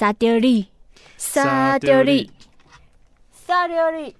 [0.00, 0.66] 撒丢利，
[1.18, 2.30] 撒丢利，
[3.32, 4.16] 撒丢利。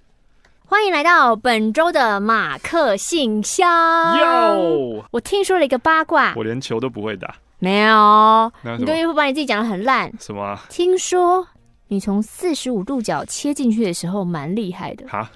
[0.67, 4.15] 欢迎来到本周的马克信箱。
[4.15, 7.33] 哟，我听说了一个八卦，我连球都不会打。
[7.57, 10.13] 没有，你都一副把你自己讲的很烂。
[10.19, 10.55] 什么？
[10.69, 11.47] 听说
[11.87, 15.07] 你从四十五度角切进去的时候蛮厉害的。
[15.07, 15.31] 哈？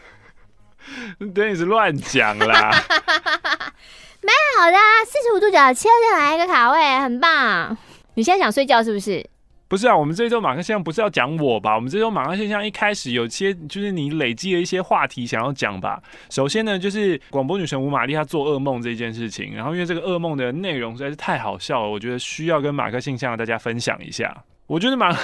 [1.33, 2.69] 等你是乱讲啦。
[4.21, 7.75] 蛮好的啊，四十五度角切进来一个卡位，很棒。
[8.13, 9.27] 你现在想睡觉是不是？
[9.67, 11.75] 不是啊，我们这周马克现象不是要讲我吧？
[11.75, 16.01] 我们这周马克现象一开始有些就是你累积了一些话题想要讲吧。
[16.29, 24.35] 首先呢，就是广播女神吴玛丽她做噩梦这件事情，然后因为这个噩梦的内容实在是太好笑了，我觉得需要跟马克现象大家分享一下。
[24.67, 25.15] 我觉得蛮，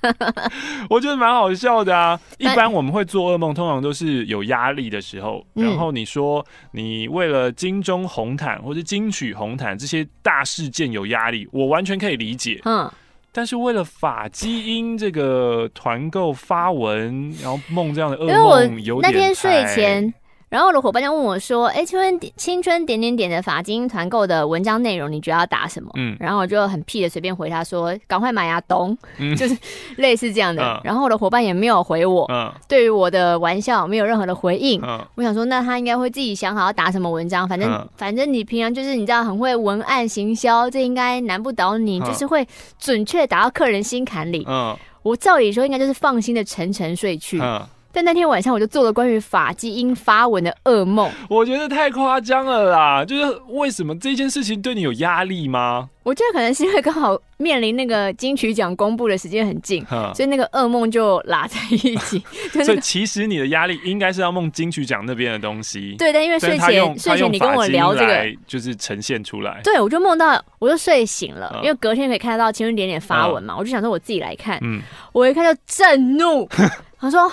[0.90, 2.20] 我觉得蛮好笑的啊！
[2.36, 5.42] 一般我们会做噩梦，通常都是有压力的时候。
[5.54, 12.60] 然后你说你为了金钟红毯或者金曲红毯这些大事件有压力，我完全可以理解。
[12.66, 12.90] 嗯，
[13.32, 20.12] 但是为了法基因这个团购发文，然后梦这样的噩梦，有点那天睡前。
[20.52, 29.56] 然后我的伙伴就问我说：“哎，青春青春点点点的发基因团购的文章内容，你觉得要打什么？”嗯，然后我就很屁的随便回他说：“赶快买啊，懂？”嗯， 就是
[29.96, 30.62] 类似这样的。
[30.62, 34.78] 嗯、然后我的伙伴也没有回我，嗯，对于我的玩笑没有任何的回应。
[34.84, 37.48] 嗯，我想说，那他应该会自己想好要打什么文章。
[37.48, 42.46] 反正、嗯、反正你平常就是你知道很会文案行销，这应该难不倒你，嗯、就是会
[42.78, 44.44] 准确打到客人心坎里。
[44.46, 47.40] 嗯，我照理说应该就是放心的沉沉睡去。
[47.40, 47.66] 嗯。
[47.92, 53.04] 但那天晚上我就做了关于法基因发文的噩梦，我觉得太夸张了啦！
[53.04, 55.90] 就是为什么这件事情对你有压力吗？
[56.02, 62.20] 我觉得可能是因为刚好面临那个金曲奖公布的时间很近，所以那个噩梦就拉在一起。
[62.64, 65.94] 所以其实你的压力应该是要梦金曲奖那边的东西。
[65.98, 69.60] 对，但因为睡前睡前你跟我聊这个，就是呈现出来。
[69.62, 74.58] 对，我就梦到我就睡醒了，因为隔天可以看得到青春点点发文嘛，我就想说我自己来看。
[74.62, 74.82] 嗯，
[75.12, 76.48] 我一看就震怒，
[76.98, 77.30] 他说。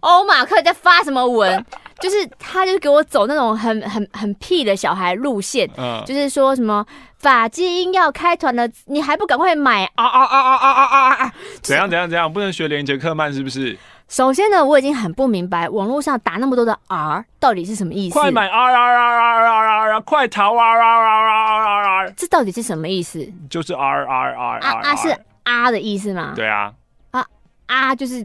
[0.00, 1.64] 欧马克在发什么文？
[2.00, 6.86] 就是他，就是给我走那种很很很屁的小孩路线，嗯，就是说什么
[7.18, 11.34] 法基因要开团了，你还不赶快买啊啊啊啊啊啊啊！
[11.60, 12.32] 怎样怎样怎样？
[12.32, 13.76] 不能学连杰克曼是不是？
[14.06, 18.12] 首先呢，我已经很不明白网络上打那么多的 R 到底是什么意思。
[18.16, 20.00] 快买 R R R R R R！
[20.02, 22.14] 快逃 R R R R R R！
[22.16, 23.28] 这到底是什么意思？
[23.50, 24.82] 就是 R R R R。
[24.82, 25.08] 啊是
[25.42, 26.32] 啊的意思吗？
[26.36, 26.72] 对啊。
[27.10, 27.26] 啊
[27.66, 28.24] 啊就是。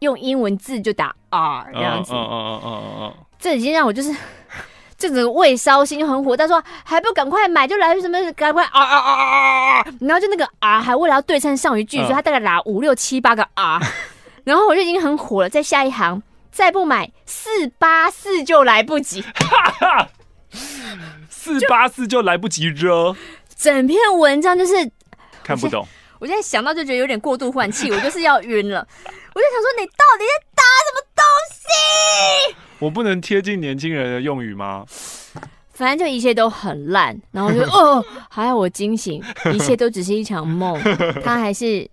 [0.00, 2.12] 用英文字就打 R 这样子，
[3.38, 4.14] 这已经让我就是
[4.98, 6.36] 这整个胃烧心就很火。
[6.36, 13.80] 他说还不赶快买，就来什么赶快啊啊啊啊啊然后就那个 R 还为了要对称上一句，所以他大概打五六七八个 R，
[14.44, 15.48] 然后我就已经很火了。
[15.48, 19.22] 在下一行再不买四八四就来不及，
[21.28, 23.14] 四八四就来不及了。
[23.54, 24.72] 整篇文章就是
[25.42, 25.86] 看不懂。
[26.18, 28.86] 我现在想到就觉得有点过度换气，我就是要晕了。
[29.36, 32.56] 我就想说，你到底在打什么东西？
[32.78, 34.86] 我不能贴近年轻人的用语吗？
[35.74, 40.80] 反正就一切都很烂，然后就 哦，还好我惊醒，一切都只是一场梦。
[41.22, 41.86] 他还是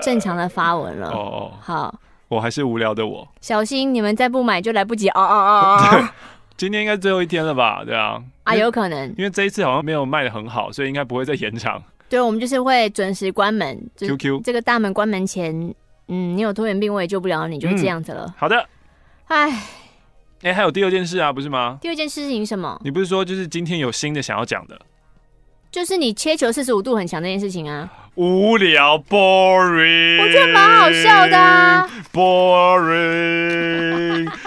[0.00, 1.10] 正常的发文了。
[1.10, 1.94] 哦，好，
[2.28, 3.28] 我还是无聊的我。
[3.42, 6.14] 小心你们再不买就来不及啊啊啊啊！
[6.56, 7.84] 今天应该最后一天了吧？
[7.84, 11.82] 对啊，啊，有可能，因为这一次好像没有卖的很好，所以应该不会再延长。
[12.08, 13.86] 对，我们就是会准时关门。
[13.98, 15.74] QQ，这个大门关门前。
[16.08, 18.24] 嗯，你有拖延病，我也救不了你，就是这样子了。
[18.26, 18.58] 嗯、好的，
[19.26, 21.78] 哎唉，哎、欸，还有第二件事啊，不是吗？
[21.80, 22.80] 第二件事情什么？
[22.84, 24.80] 你不是说就是今天有新的想要讲的？
[25.70, 27.92] 就是你切球四十五度很强这件事情啊。
[28.14, 30.22] 无聊，boring。
[30.22, 31.86] 我觉得蛮好笑的啊。
[32.14, 33.46] boring。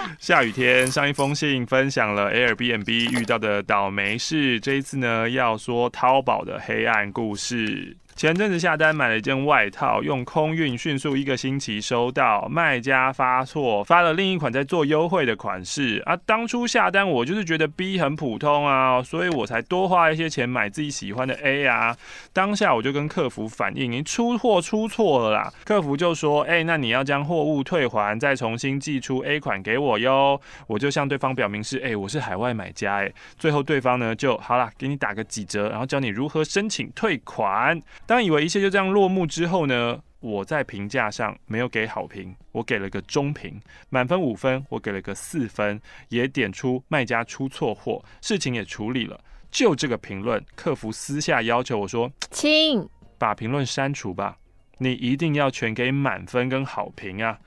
[0.18, 7.96] 下雨天，上一封信分享了 Airbnb 遇到的倒霉事，这一次呢要说淘宝的黑暗故事。
[8.20, 16.14] 前阵子下单买了一件外套，用空运迅速一个星期收到，卖家发错，发了另一款在做优惠的款式啊。
[16.26, 21.96] 当初下单我就是觉得 B 很普通啊，所以我才多花一些钱买自己喜欢的 A 啊。
[22.30, 25.50] 当下我就跟客服反映，你出货出错了啦。
[25.64, 30.38] 客服就说，哎、那你要将货物退还，再重新寄出 A 款给我哟。
[30.66, 33.10] 我就向对方表明是，哎、我是海外买家，哎。
[33.38, 37.80] 最后对方呢就好啦，给你打个几折，然后教你如何申请退款。
[38.10, 49.20] 当以为一切就这样落幕之后呢，我在评价上没有给好评，我给了个中评，满分五分，我给了个四分，也点出卖家出错货，事情也处理了。
[49.48, 52.84] 就这个评论，客服私下要求我说： “亲
[53.16, 54.36] 把评论删除吧，
[54.78, 57.38] 你一定要全给满分跟好评啊。”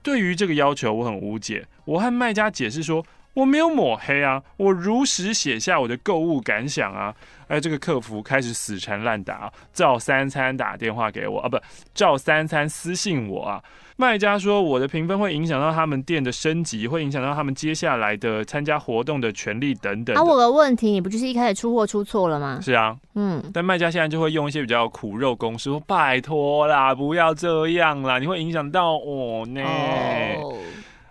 [0.00, 1.66] 对于这个要求，我很无解。
[1.84, 3.04] 我和卖家解释说。
[3.34, 7.14] 我没有抹黑啊，我如实写下我的购物感想啊。
[7.48, 11.58] 哎，这个客服开始死缠烂打，照三餐打电话给我啊，不，
[11.92, 13.62] 照三餐私信我啊。
[13.96, 20.14] 卖家说我的评分会影响到他们店的升级，会影响到他们接下来的参加活动的权利等等。
[20.14, 22.60] 啊，我的问题，你不就是一开始出货出错了吗？
[22.62, 23.42] 是啊，嗯。
[23.52, 29.62] 但卖家现在就会用一些比较苦肉公式，说拜托啦，不要这样啦，你会影响到我呢。
[29.64, 30.54] 哦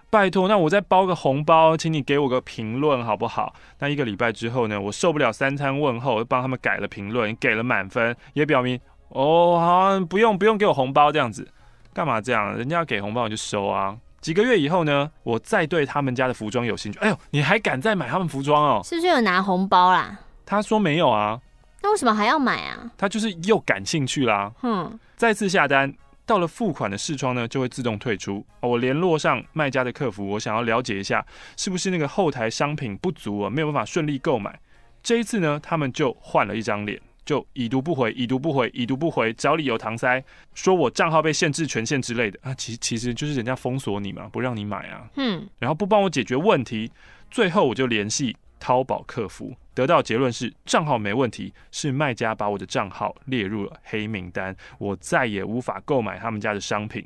[0.09, 3.53] 拜托，那我再包个红包，请你给我个评论好不好？
[3.79, 11.47] 那一个礼拜之后呢，我受不了三餐问候，帮他们改了评论，给了满分，也表明哦好，不用不用给我红包这样子，
[11.93, 12.57] 干嘛这样？
[12.57, 13.97] 人家要给红包我就收啊。
[14.21, 18.81] 几个月以后呢，我再对他们家的服装有兴趣，哎呦，你还敢再买他们服装哦？
[18.83, 20.17] 是不是有拿红包啦？
[20.45, 21.39] 他说没有啊，
[21.83, 22.89] 那为什么还要买啊？
[22.97, 25.93] 他就是又感兴趣啦，哼，再次下单。
[26.27, 28.45] 到了付款的视窗呢，就会自动退出。
[28.59, 31.25] 我联络上卖家的客服，我想要了解一下，
[31.55, 34.59] 是不是那个后台商品不足啊，没有办法顺利购买。
[35.01, 40.21] 这一次呢，他们就换了一张脸，就已读不回，已读不回，已读不回，找理由搪塞，
[40.53, 42.53] 说我账号被限制权限之类的啊。
[42.55, 45.09] 其实其实就是人家封锁你嘛，不让你买啊。
[45.15, 46.91] 嗯，然后不帮我解决问题，
[47.31, 49.55] 最后我就联系淘宝客服。
[49.77, 57.05] 得到结论是账号没问题，是卖家把我的账号列入了黑名单，我再也无法购买他们家的商品。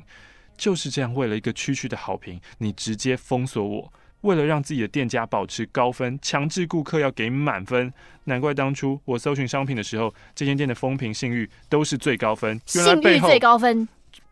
[0.56, 3.92] 就是这样，为了一个区区的好评，你直接封锁我，
[4.22, 7.92] 为了让自己的店家保持高分，强制顾客要给满分。
[8.24, 12.58] 难怪当初我搜寻商品的时候，这间店的风评信誉都是最高分。
[12.64, 13.86] 信誉最高分，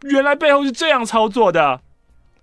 [0.05, 1.83] 原来背后是这样操作的。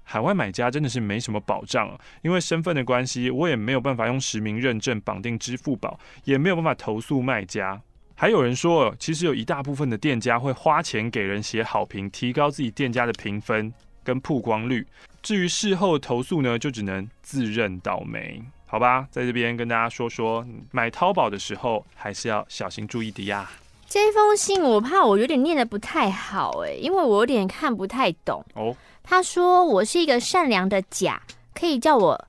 [0.10, 7.82] 海外买家真的是没什么保障啊，因为身份的关系，我也没有办法用实名认证绑定支付宝，也没有办法投诉卖家。
[8.16, 13.72] 还有人说，其实有一大部分的店家会花钱给人写好评，提高自己店家的评分
[14.02, 14.88] 跟曝光率。
[15.22, 19.06] 至于事后投诉呢，就只能自认倒霉，好吧？
[19.12, 23.52] 在这边跟大家说说，买淘宝的时候还是要小心注意的呀。
[23.90, 28.76] 这封信我怕我有点念得不太好哎，因为我有点看不太懂哦。
[29.10, 31.22] 他说：“我是一个善良的甲，
[31.56, 32.28] 可以叫我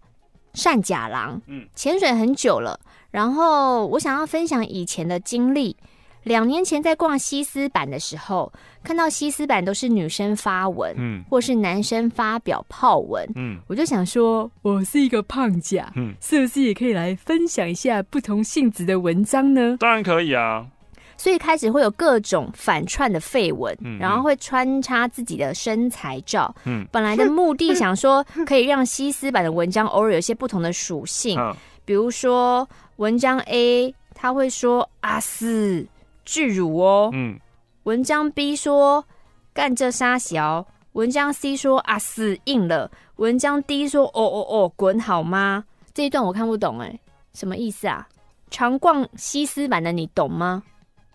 [0.55, 1.43] 善甲郎。
[1.49, 2.79] 嗯，潜水很久了，
[3.11, 5.77] 然后我想要分享以前的经历。
[6.23, 8.53] 两年前在逛西斯版的时候，
[8.85, 19.77] 看到西斯版都是女生发文，嗯，或是男生发表泡文，嗯，我就想说，我是一个胖甲，嗯，是不是也可以来分享一下不同性质的文章呢？
[19.81, 20.67] 当然可以啊。”
[21.19, 26.55] 所以开始会有各种反串的废文，嗯嗯，然后会穿插自己的身材照。
[26.65, 31.55] 嗯，本来的目的想说可以让西斯版的文章偶尔有些不同的属性，嗯，
[31.85, 32.67] 比如说
[32.97, 35.87] 文章 A 他会说阿斯
[36.25, 37.39] 巨乳哦，嗯，
[37.83, 39.05] 文章 B 说
[39.53, 45.65] 干这杀小，文章 C 说阿斯硬了，文章 D 说哦哦哦滚好吗？
[45.93, 46.99] 这一段我看不懂哎，
[47.35, 48.07] 什么意思啊？
[48.51, 50.63] 常逛西斯版的你懂吗？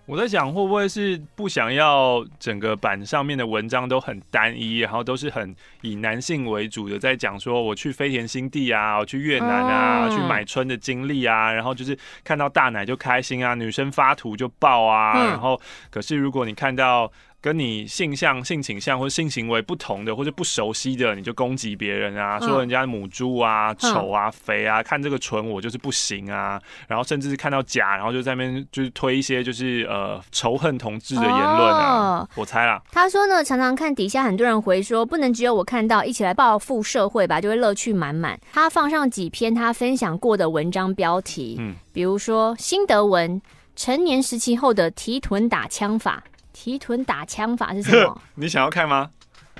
[0.05, 15.59] 我在想，会不会是不想要整个版上面的文章都很单一，然后都是很以男性为主的，在讲说我去飞田新地啊，我去越南啊，去买春的经历啊，然后就是看到大奶就开心啊，女生发图就爆啊，然后
[15.89, 17.11] 可是如果你看到。
[17.44, 26.57] 跟你性向、性倾向或者性行为不同的，或者不熟悉的，你就攻击别人啊，说人家母猪啊、丑啊、肥啊，看这个唇我就是不行啊，
[26.88, 32.19] 然后甚至是看到假，然后就在那边就是推一些就是呃仇恨同志的言论啊。
[32.19, 38.40] 哦、我猜啦，他说呢，常常看底下很多人回说，不能只有我看到，一起来报复社会吧，就会乐趣满满。
[38.54, 43.42] 他放上几篇他分享过的文章标题，嗯，比如说新德文，
[43.76, 46.23] 成年时期后的提臀打枪法。
[46.54, 48.22] 提臀打枪法是什么？
[48.36, 49.10] 你想要看吗？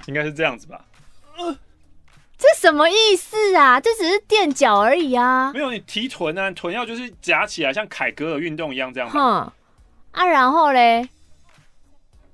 [0.06, 0.86] 应该是这样子吧。
[1.38, 1.58] 呃，
[2.38, 3.80] 这什么意思啊？
[3.80, 5.52] 这只是垫脚而已啊。
[5.52, 9.10] 没有，你提臀啊，臀要就是夹起来，像凯格尔运动一样这样。
[9.10, 9.52] 哼，
[10.12, 11.10] 啊，然后嘞，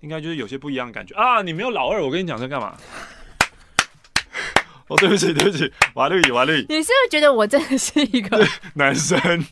[0.02, 1.42] 应该就是有些不一样的感觉啊。
[1.42, 2.76] 你没有老二，我跟你讲这干嘛？
[4.88, 9.46] 哦，对不起，对不起，瓦绿，瓦绿，你是不是觉得我真的是一个 男生？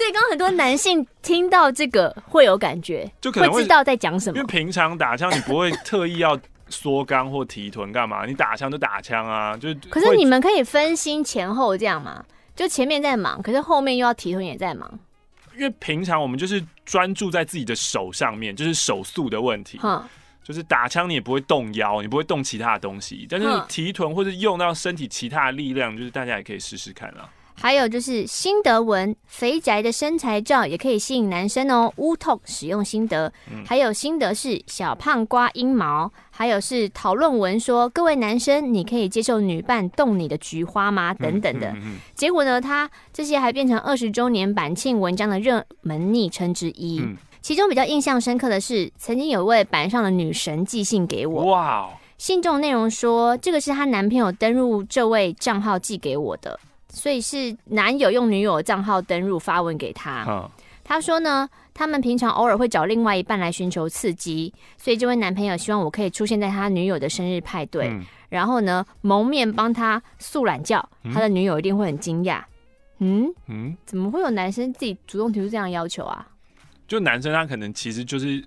[0.00, 4.38] 所以刚刚很多男性听到这个会有感觉，就可能会，会知道在讲什么。
[4.38, 6.40] 因为平常打枪你不会特意要
[6.70, 9.74] 缩肛或提臀干嘛，你打枪就打枪啊，就。
[9.90, 12.24] 可是你们可以分心前后这样吗？
[12.56, 14.90] 就前面在忙，可是后面又要提臀也在忙。
[15.54, 19.78] 因为平常我们就是专注在自己的手上面，就是手速的问题。
[19.82, 20.02] 嗯。
[20.42, 27.28] 就是打枪你也不会动腰，你不会动其他的东西，但是提臀或者用到身体其他的力量，就是大家也可以试试看啊。
[27.60, 31.92] 还有就是心得文，肥宅的身材照也可以吸引男生哦。
[31.96, 33.30] 乌透使用心得，
[33.66, 41.12] 还有心得是小胖刮阴毛，还有是讨论文说，各位男生，你可以接受女伴动你的菊花吗？
[41.12, 41.76] 等等的。
[42.14, 47.02] 结果呢，他这些还变成二十周年版庆文章的热门昵称之一。
[47.42, 51.44] 其中比较印象深刻的是，曾经有一位板上的女神寄信给我。
[51.44, 51.90] 哇！
[52.16, 56.58] 信中内容说，这个是她男朋友登入这位账号寄给我的。
[56.90, 60.24] 所以是男友用女友的账号登入发文给他。
[60.28, 60.50] 嗯、
[60.84, 72.42] 他说呢，他们平常偶尔会找另外一半来寻求刺激，所以这位男朋友希望我可以出现在他女友的生日派对，嗯、然后呢蒙面帮他素懒觉，嗯、他的女友一定会很惊讶。
[72.98, 76.28] 嗯嗯，怎么会有男生自己主动提出这样的要求啊？
[76.86, 78.44] 就男生他可能其实就是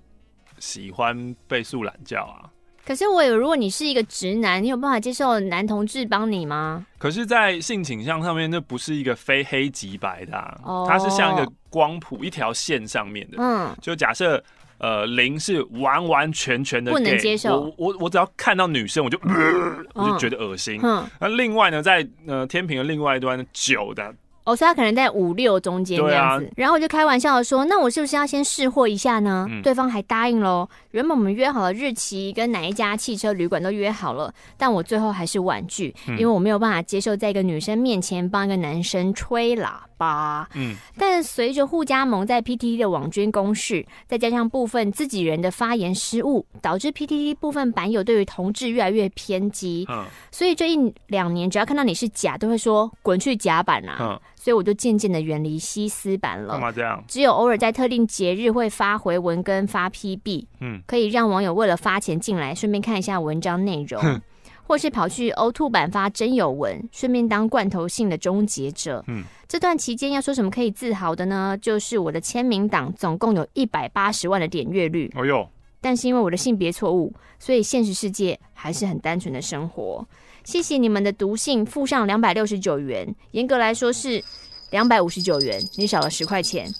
[0.59, 2.51] 喜欢被素懒觉啊。
[2.85, 6.85] 可是我有，如果你是一个直男，你有办法接受男同志帮你吗？
[6.97, 13.37] 可是，在性倾向上面，那不是一个非黑即白的，啊，哦，它是像一个光谱一条线上面的。
[13.39, 14.43] 嗯，就假设
[14.79, 20.79] 呃零是完完全全的不能接受，我我我只要看到女生我就，呃，我就觉得恶心。
[20.83, 24.13] 嗯，那另外呢，在呃天平的另外一端九的。
[24.45, 30.67] 哦，所以他可能在五六中间这样子，啊、然后我就开玩笑的说：“那我是不是要先试货一下呢？”嗯、对方还答应喽。
[30.91, 40.49] 原本我们约好了日期，跟哪一家汽车旅馆都约好了，但我最后还是婉拒，嗯、因为我没有办法接受在一个女生面前帮一个男生吹喇叭。
[40.55, 49.85] 嗯，但随着互加盟在 PTT 的网军攻势，再加上部分自己人的发言失误，导致 PTT 部分版友对于同志越来越偏激。
[49.89, 53.97] 嗯，所以这一两年，只要看到你是假，都会说滚去甲板啊。
[54.01, 54.19] 嗯。
[54.35, 56.55] 所以我就渐渐的远离西斯版了。
[56.55, 57.01] 干嘛这样？
[57.07, 64.21] 只有偶尔在特定节日会发回文跟发 PB，嗯，可以让网友为了发钱进来，顺便看一下文章内容，哼
[64.65, 69.03] 或是跑去呕吐版发真有文，顺便当罐头性的终结者。
[69.07, 71.57] 嗯，这段期间要说什么可以自豪的呢？
[71.61, 75.11] 就是我的签名档总共有一百八十万的点阅率。
[75.15, 75.47] 哦哟！
[75.81, 80.07] 但是因为我的性别错误，所以现实世界还是很单纯的生活。
[80.45, 84.23] 谢谢你们的读信，附上两百六十九元，严格来说是
[84.71, 86.73] 两百五十九元，你少了十块钱。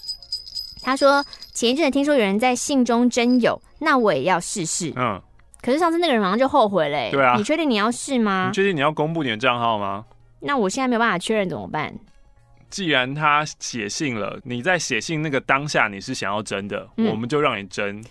[0.81, 1.23] 他说
[1.53, 4.91] 前一阵听说有人在信中真有，那我也要试试。
[4.95, 5.21] 嗯，
[5.63, 7.09] 可是上次那个人马上就后悔了。
[7.09, 8.47] 对啊，你确定你要试吗？
[8.47, 10.05] 你确定你要公布你的账号吗？
[10.41, 11.91] 那我现在没有办法确认怎么办？
[12.69, 18.03] 既然他写信了，你在写信那个当下你是想要真的，嗯、我们就让你真。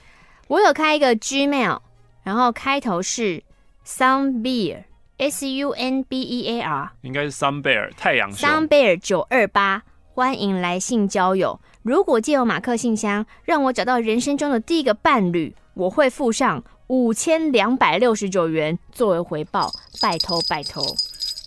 [0.49, 1.79] 我有开一个 Gmail，
[2.23, 3.43] 然后开头是
[3.87, 4.85] Sun Beer。
[5.19, 8.49] S U N B E A R，应该是 Sun Bear 太阳熊。
[8.49, 9.81] Sun Bear 九二八，
[10.15, 11.61] 欢迎来信交友。
[11.83, 19.73] 如果借由马克信箱让我找到人生中的第一个伴侣，我会附上五千两百六十九元作为回报。
[20.03, 20.85] 拜托拜托。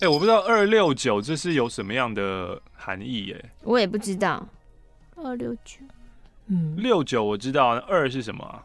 [0.00, 3.44] 欸，我不知道二六九这是有什么样的含义耶？
[3.62, 4.44] 我也不知道。
[5.14, 5.76] 二六九，
[6.48, 8.64] 嗯，六九我知道，二是什么啊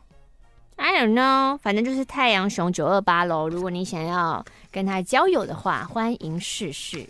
[0.77, 3.47] ？I don't know，反正就是太阳熊九二八喽。
[3.47, 7.05] 如果你想要跟他交友的话，欢迎试试。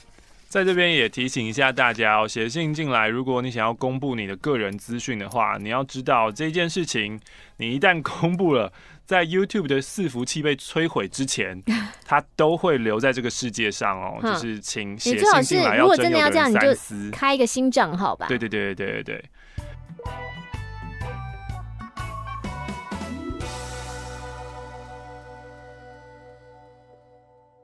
[0.50, 7.18] 在这边也提醒一下大家哦，写信进来，如果你想要公布你的个人资讯的话，你要知道这件事情，
[7.56, 8.74] 你一旦公布了，
[9.12, 11.62] 在 YouTube 的伺服器被摧毁之前，
[12.08, 14.18] 它都会留在这个世界上哦。
[14.24, 16.74] 就是请写信进来，要真的要这样，你就
[17.12, 18.28] 开一个新账号吧。
[18.30, 19.26] 对对对对对对。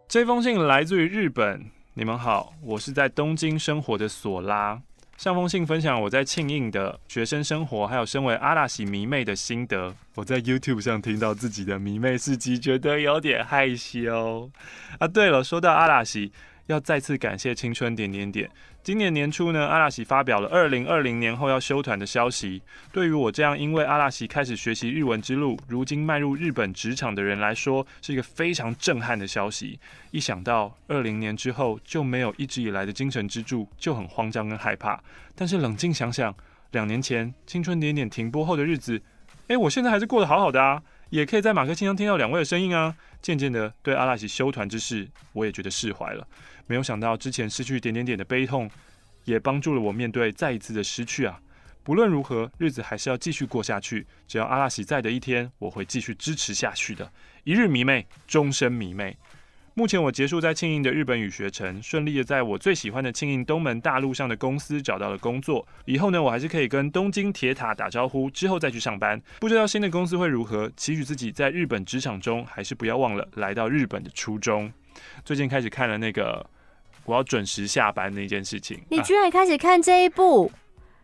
[0.10, 4.82] 这封信来自于日本，你们好，我是在东京生活的索拉。
[5.18, 9.92] 上封信分享我在庆应的学生生活，还有身为阿拉西迷妹的心得。
[10.14, 14.50] 我在 YouTube 上听到自己的迷妹事迹，觉得有点害羞
[15.00, 15.08] 啊。
[15.08, 16.32] 对了，说到阿拉西。
[16.68, 18.52] 要再次感谢青春点点点。
[18.88, 22.62] 今年年初呢，阿拉西发表了二零二零年后要休团的消息。
[22.94, 29.78] 对于我这样因为阿拉西开始学习日文之路，如今迈入日本职场的人来说，是一个非常震撼的消息。
[30.12, 34.98] 一想到二零年之后就没有一直以来的精神支柱，就很慌张跟害怕。
[35.36, 36.34] 但是冷静想想，
[36.72, 39.02] 两年前青春点点停播后的日子，
[39.48, 42.96] 诶，我现在还是过得好好的啊，也可以在马克信箱听到两位的声音啊。
[43.20, 46.26] 渐渐的，对阿拉西休团之事，我也觉得释怀了。
[46.68, 48.70] 没有想到之前失去点点点的悲痛，
[49.24, 51.40] 也帮助了我面对再一次的失去啊！
[51.84, 54.06] 不论如何，日子还是要继续过下去。
[54.28, 57.10] 只要阿拉喜在的一天，我会继续支持下去的。
[57.46, 59.18] 一日迷妹，终身迷妹。
[59.74, 65.66] 目前我结束在庆应的日本语学程，顺利的在我最喜欢的庆应东门大路上的公司找到了工作。
[65.86, 69.22] 以后呢，我还是可以跟东京铁塔打招呼，之后再去上班。
[69.40, 74.70] 不知道新的公司会如何，期许自己在日本职场中，还是不要忘了来到日本的初衷。
[75.24, 76.46] 最近开始看了那个。
[77.08, 78.80] 我要准时下班那件事情。
[78.90, 80.52] 你居然开始看这一部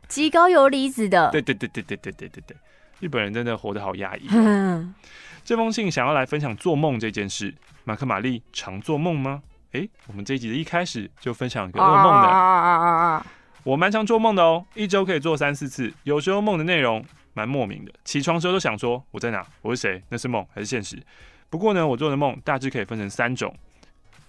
[0.07, 1.31] 极高游离子的？
[1.31, 2.57] 对对对对对对对对对，
[2.99, 4.93] 日本人真的活得好压抑啊。
[5.45, 7.53] 这封信想要来分享做梦这件事。
[7.85, 9.41] 马克·玛丽常做梦吗？
[9.71, 12.27] 诶，我们这一集的一开始就分享一个噩梦的。
[12.29, 13.25] 啊、
[13.63, 15.91] 我蛮常做梦的哦，一周可以做三四次。
[16.03, 21.01] 有时候梦的内容蛮莫名的，起床时候都想说我在哪，我是谁，那是梦还是现实？
[21.49, 23.53] 不过呢，我做的梦大致可以分成三种。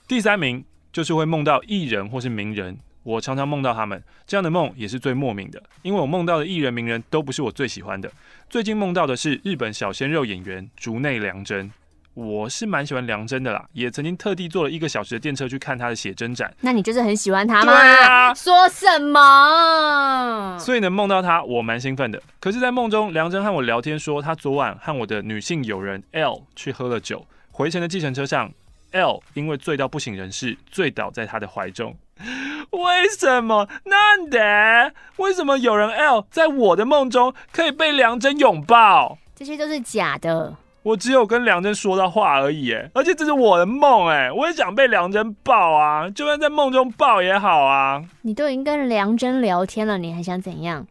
[0.08, 8.08] 第三名就是会梦到艺人或是名人，我常常梦到他们，这样的梦也是最莫名的，因为我梦到的艺人名人都不是我最喜欢的。
[8.48, 11.68] 最近梦到的是日本小鲜肉演员竹内良真。
[12.14, 16.54] 我是蛮喜欢梁真的啦，也曾经特地坐了一个小时的电车去看他的写真展。
[16.60, 17.72] 那你就是很喜欢他吗？
[17.72, 20.56] 对啊，说什么？
[20.60, 22.22] 所以能梦到他，我蛮兴奋的。
[22.38, 28.48] 可是，在梦中，梁真和我聊天说，他昨晚和我的女性友人 L 去喝了酒，回程的计程车上
[28.94, 31.94] ，L 因为醉到不省人事，醉倒在他的怀中。
[32.70, 33.68] 为什么？
[33.84, 34.92] 难得？
[35.16, 39.18] 为什么有人 L 在我的梦中可以被梁真拥抱？
[39.34, 40.56] 这些都是假的。
[40.82, 48.04] 我只有跟梁真说到话而已，哎，而且这是我的梦，哎，我也想被梁真抱啊，就算在梦中抱也好啊。
[48.22, 50.86] 你都已经跟梁真聊天了，你还想怎样？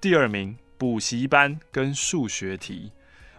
[0.00, 2.92] 第二名，补习班跟数学题。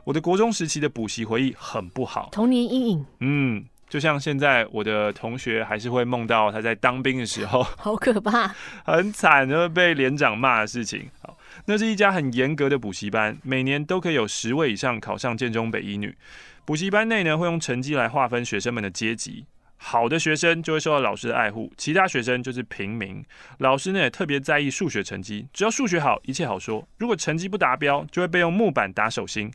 [0.04, 3.06] 我的国中时期的补习回忆很不好，童年阴影。
[3.20, 8.56] 嗯，就像现在我的同学还是会梦到他在当兵的时候， 好可怕，
[8.86, 11.10] 很惨，就会被连长骂的事情。
[11.22, 11.36] 好。
[11.66, 16.16] 那是一家很严格的补习班，每年都可以有十位以上考上建中北一女。
[16.64, 23.24] 补习班内呢，会用成绩来划分学生们的阶级，好的学生就会受到老师的爱护，其他学生就是平民。
[23.58, 29.52] 老师呢也特别在意数学成绩，只要数学好，一切好说；如果成绩不达标，就会被用木板打手心。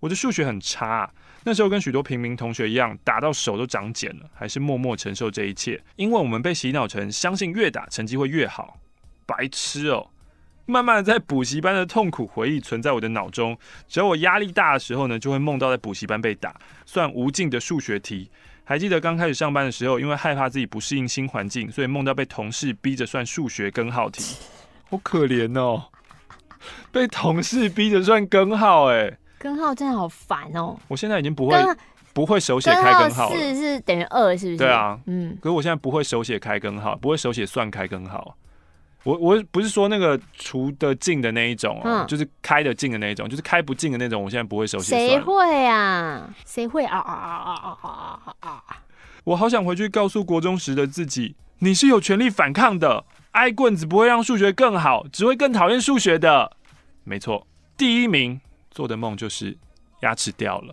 [0.00, 1.10] 我的数学很差啊，
[1.44, 8.78] 那时候跟许多平民同学一样，打到手都长茧了，还是默默承受这一切，因为我们被洗脑成相信越打成绩会越好，
[9.24, 10.10] 白痴哦。
[10.66, 13.56] 慢慢的，在补习班的痛苦回忆存在我的脑中。
[13.88, 16.54] 只要我压力大的时候呢，就会梦到在补习班被打，
[16.84, 18.30] 算无尽的数学题。
[18.64, 24.36] 还记得刚开始上班的时候，因为害怕自己不适应新环境，所以梦到被同事逼着算数学根号题，
[24.90, 25.84] 好可怜哦！
[26.92, 30.76] 被同事逼着算根号，哎，根号真的好烦哦。
[30.88, 31.56] 我现在已经不会
[32.12, 34.56] 不会手写开根号了，四是等于二，是不是？
[34.56, 35.36] 对啊，嗯。
[35.40, 38.36] 可是我现在不会手写开根号，不会手写算开根号。
[39.04, 44.22] 我我不是说那个除得进的那一种，嗯，就是开得进的那一种，就是开不进的那种。
[44.22, 44.94] 我现在不会手写。
[44.96, 46.28] 谁会啊？
[46.44, 48.82] 谁会啊啊啊啊啊啊啊！
[49.24, 53.04] 我好想回去告诉国中时的自己，你是有权利反抗的。
[53.32, 56.56] 挨棍子不会让数学更好，只会更讨厌数学的。
[57.04, 57.46] 没错，
[57.76, 58.40] 第一名
[58.78, 59.58] 做的梦就是
[60.02, 60.72] 牙齿掉了。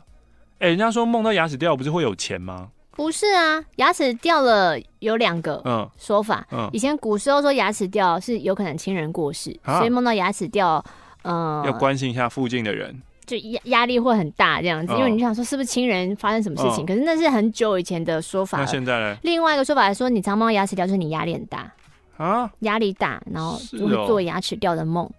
[0.60, 2.70] 哎，人家说梦到牙齿掉不是会有钱吗？
[2.91, 6.46] 不是啊，牙齿掉了有两个嗯说法。
[6.52, 10.86] 嗯，嗯，以前古时候说牙齿掉是有可能亲人过世，啊、所以梦到牙齿掉，
[11.24, 14.94] 嗯、呃，要关心一下附近的人，就压压力会很大这样子。
[14.94, 16.86] 嗯、因为你想说是不是亲人发生什么事情？
[16.86, 18.60] 嗯、可是那是很久以前的说法。
[18.60, 19.18] 那现在呢？
[19.24, 21.74] 另外一个说法来说，你常梦到牙齿掉，就是你压力很大
[22.18, 25.10] 啊，压力大，然后就会做牙齿掉的梦。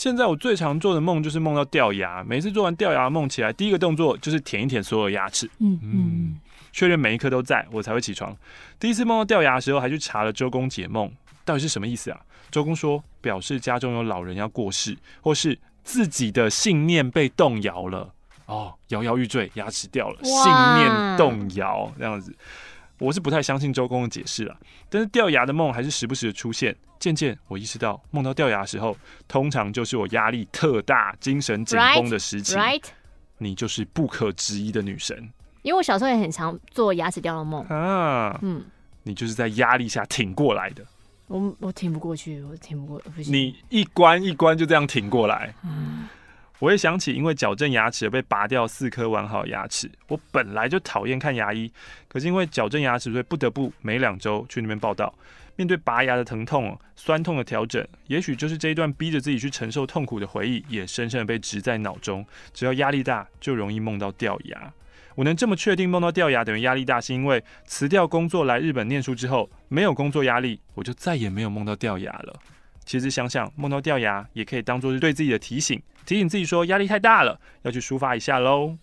[0.00, 5.46] 现在我最常做的梦就是梦到掉牙，每次做完掉牙梦起来，第一个动作就是舔一舔所有牙齿。
[5.58, 5.90] 嗯嗯。
[5.92, 6.40] 嗯
[6.72, 8.34] 确认每一颗都在，我才会起床。
[8.78, 11.12] 第一次梦到掉牙的时候，还去查了周公解梦，
[11.44, 12.18] 到底是什么意思啊？
[12.50, 18.10] 周公说，表示家中有老人要过世，或是自己的信念被动摇了。
[18.46, 22.34] 哦，摇摇欲坠，牙齿掉了，信念动摇，这样子。
[22.98, 24.56] 我是不太相信周公的解释了，
[24.88, 26.74] 但是掉牙的梦还是时不时的出现。
[27.00, 32.54] 渐渐，我意识到梦到掉牙的时候，通常就是我压力特大、精神紧绷的时期。
[32.54, 32.84] Right, right.
[33.38, 35.28] 你就是不可质疑的女神。
[35.62, 38.62] 因为我小时候也很常做牙齿掉的梦啊，嗯，
[39.02, 40.84] 你就是在压力下挺过来的。
[41.26, 43.32] 我我挺不过去，我挺不过，不行。
[43.32, 45.54] 你一关一关就这样挺过来。
[45.64, 46.08] 嗯，
[46.60, 49.90] 我也想起因为矫正牙齿而被拔掉四颗完好牙齿。
[50.08, 51.72] 我本来就讨厌看牙医，
[52.06, 55.12] 可是因为矫正牙齿，所以不得不每两周去那边报道。
[55.56, 62.24] 面对拔牙的疼痛、酸痛的调整，也许就是这一段逼着自己去承受痛苦的回忆，也深深的被植在脑中。
[62.54, 64.72] 只要压力大，就容易梦到掉牙。
[65.16, 72.36] 我能这么确定梦到掉牙等于压力大，是因为辞掉工作来日本念书之后，没有工作压力，我就再也没有梦到掉牙了。
[72.90, 78.76] 其实想想，梦到掉牙也可以当做是对自己的提醒，提醒自己说压力太大了，要去抒发一下喽。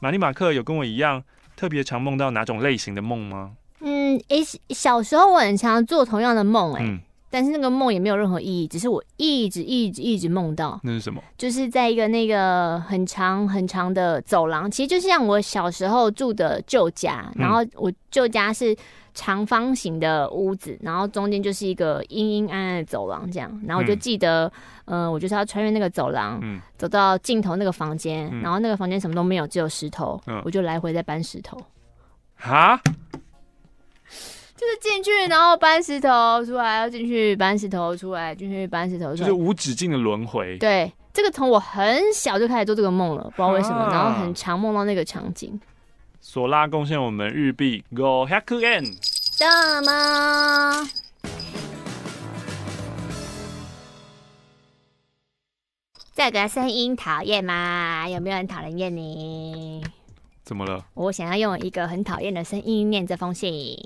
[0.00, 1.24] 玛丽马克有跟我一样
[1.56, 3.52] 特别常梦到哪种类型的梦吗？
[3.80, 6.82] 嗯，诶，小时候我很常做同样的梦，诶。
[6.84, 7.00] 嗯
[7.30, 10.78] 但是那个梦也没有任何意义，只是我一直一直一直梦到。
[10.84, 11.20] 那是什么？
[11.36, 17.28] 就是在一个那个很长很长的走廊，其实就像我小时候住的旧家。
[17.34, 18.76] 然后我旧家是
[19.14, 23.62] 长方形的屋子，然后中间就是一个阴阴暗暗的走廊，这样。
[23.66, 24.52] 然后我就记得，
[24.86, 31.56] 嗯、呃，我就是要穿越那个走廊，嗯、走到尽头那个房间，嗯、然后那个房间什么都没有，只有石头，嗯、我就来回在搬石头。
[32.34, 32.80] 哈？
[34.56, 40.56] 就是进去，然后搬石头出来，要进去搬石头出来，进去搬石头出来，就是无止境的轮回。
[40.58, 45.60] 对，这个从我很小就开始做这个梦了，不知道为什么，然后很常梦到那个场景。
[46.34, 48.96] 索拉贡献我们日币 Go Hack Again。
[49.30, 49.44] 什
[49.86, 50.90] 么？
[56.12, 58.08] 这个声音讨厌吗？
[58.08, 59.84] 有没有人讨人厌你？
[60.42, 60.84] 怎么了？
[60.94, 63.78] 我想要用一个很讨厌的声音念这封信。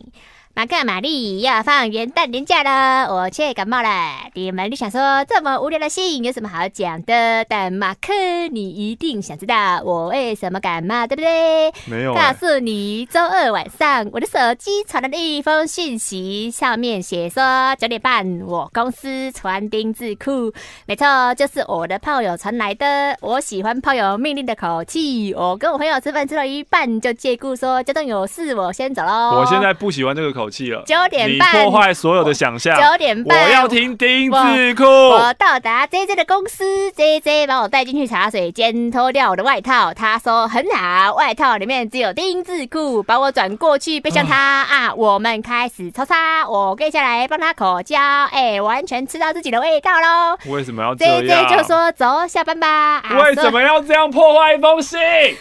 [0.54, 3.88] 马克、玛丽要放元旦年假了，我却感冒了。
[4.34, 7.44] 你们就想说这么无聊的信有什么好讲的？
[7.48, 8.12] 但马克，
[8.50, 11.72] 你一定想知道我为什么感冒，对不对？
[11.86, 12.20] 没有、欸。
[12.20, 20.52] 告诉你，周二晚上我的手机传来了一封讯息，上面写说九点半我公司传丁字裤，
[20.86, 23.16] 没错，就是我的炮友传来的。
[23.20, 25.32] 我喜欢炮友命令的口气。
[25.34, 29.38] 我跟我朋友吃饭吃到一半，就借故说交通有事，我先走喽。
[29.38, 30.82] 我现在不喜欢这个口气了。
[30.86, 32.80] 九点半，你破坏所有的想象。
[32.80, 34.84] 九点半，我要听丁字裤。
[34.84, 39.92] 我到达 JJ 的公司，JJ 把我带进去茶水间，脱掉我的外套。
[39.92, 43.02] 他说很好，外套里面只有丁字裤。
[43.02, 46.48] 把我转过去背向他啊，我们开始抽插。
[46.48, 50.38] 我跪下来帮他口交，哎、欸，完全吃到自己的味道喽。
[50.46, 52.68] 为什么要这样？JJ 就说走，下班吧。
[52.98, 54.98] 啊、为什么要这样破坏一封信？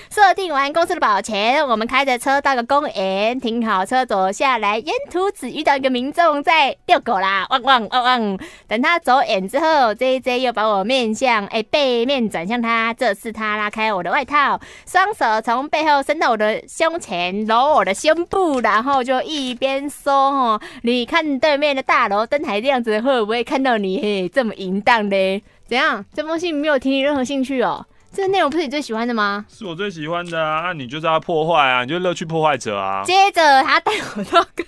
[0.09, 5.29] 设定完公司的保全，我们开着车到个公园，停好车走下来，沿途。
[5.31, 8.39] 只遇到一个民众在遛狗啦，汪汪汪汪！
[8.67, 12.91] 等他走远之后，JJ 又把我面向哎、背面转向他。
[12.93, 25.43] 这次他拉开我的外套，双手从背后伸到我的胸前，搂我的胸部，然后就一边说：“哦，你看对面的大楼灯还这样子，会不会看到你嘿这么淫荡嘞？
[25.67, 26.03] 怎样？
[26.15, 27.85] 这封信没有提你任何兴趣哦？
[28.17, 29.45] 这个内容不是你最喜欢的吗？
[29.47, 30.61] 是我最喜欢的啊！
[30.63, 31.83] 那你就是要破坏啊！
[31.83, 33.03] 你就乐趣破坏者啊！
[33.05, 34.65] 接着他带我到更。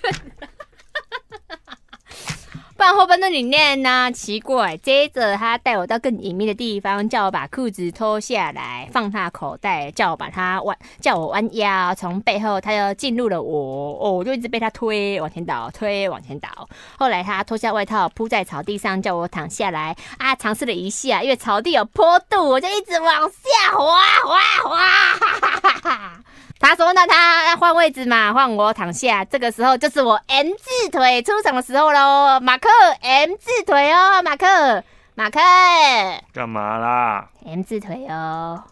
[2.80, 4.10] 不然后边那里念呢？
[4.10, 4.74] 奇怪。
[4.78, 16.48] 接着他带我到更隐秘的地方，叫我把裤子脱下来放他口袋，叫我把他弯，叫我弯腰，从背后他又进入了我，哦，我就一直被他推往前倒，推往前倒。
[16.96, 23.84] 后来他脱下外套铺在草地上，叫我躺下来啊，尝试了一下，因为草地有坡度，我就一直往下滑
[24.24, 24.38] 滑
[24.70, 24.76] 滑，
[25.20, 26.20] 哈哈哈。
[26.60, 29.24] 他说：“那他要换位置嘛，换我躺下。
[29.24, 32.38] 这个时候就是我 M 字腿出场的时候喽。
[32.38, 32.68] 马克
[33.00, 35.40] M 字腿哦，马克，马克，
[36.34, 38.62] 干嘛啦？M 字腿哦。”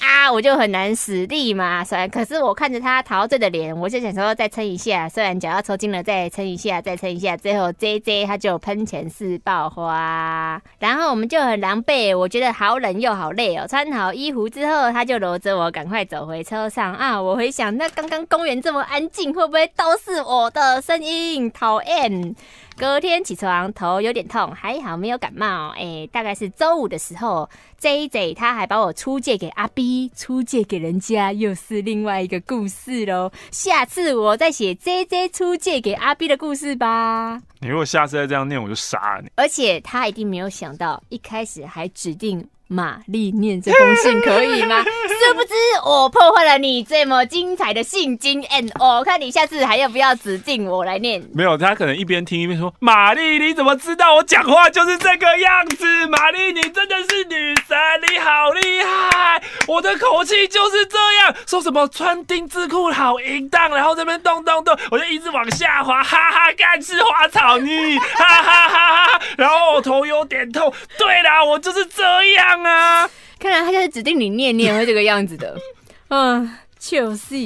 [0.00, 13.66] 啊，我就很难使力嘛，虽然可是我看着他陶醉的脸，我就想说再撑一下，虽然脚要抽筋了，再撑一下，再撑一下，最后 JJ 他就喷泉式爆花，然后我们就很狼狈，我觉得好冷又好累哦。
[13.68, 17.20] 穿好衣服之后，他就搂着我赶快走回车上啊。
[17.20, 21.50] 我回想，那刚刚公园这么安静，会不会都是我的声音？
[21.50, 22.36] 讨厌。
[22.78, 25.70] 隔天起床头有点痛，还好没有感冒。
[25.70, 33.32] 哎、欸，大概是周五的时候，JJ 他还把我出借给阿 B，出借给人家又是另外一个故事喽。
[33.50, 37.42] 下次我再写 JJ 出借给阿 B 的故事吧。
[37.58, 39.28] 你如果下次再这样念，我就杀你。
[39.34, 42.48] 而且他一定没有想到，一开始还指定。
[42.68, 44.84] 玛丽念这封信可以吗？
[44.84, 45.54] 殊不知
[45.84, 51.22] 我破坏了你这么精彩的信经验，我看你下次还要不要指定我来念？
[51.34, 56.06] 没有，他可能一边听一边说：“玛丽，你怎么知道我讲话就是这个样子？
[56.08, 57.76] 玛丽，你真的是女神，
[58.10, 59.42] 你好厉害！
[59.66, 70.70] 我的口气就是这样，说什么穿丁字裤好淫荡，然后这边动动动，我就一直往下滑，哈哈，干吃花草泥，哈哈哈哈，然后我头有点痛。
[70.98, 72.02] 对啦，我就是这
[72.34, 73.08] 样。”啊！
[73.38, 75.56] 看来他就是指定你念念会这个样子的，
[76.08, 77.36] 嗯，就是。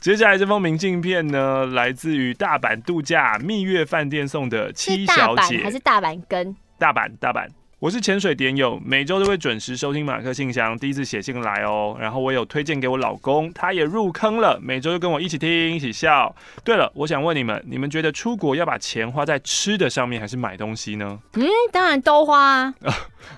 [0.00, 6.56] 接下来这封明信片呢，来自于大阪度假蜜月饭店送的七小姐，还是大阪根？
[6.78, 7.48] 大阪，大阪。
[7.84, 11.94] 我是潜水点友，每周都会准时收听马克信箱，第一次写信来哦。
[12.00, 16.34] 然后我有推荐给我老公，他也入坑了，每周就跟我一起听，一起笑。
[16.64, 21.20] 对了，我想问你们，你们觉得出国要把钱花在吃的上面，还是买东西呢？
[21.34, 22.74] 嗯，当然都花啊。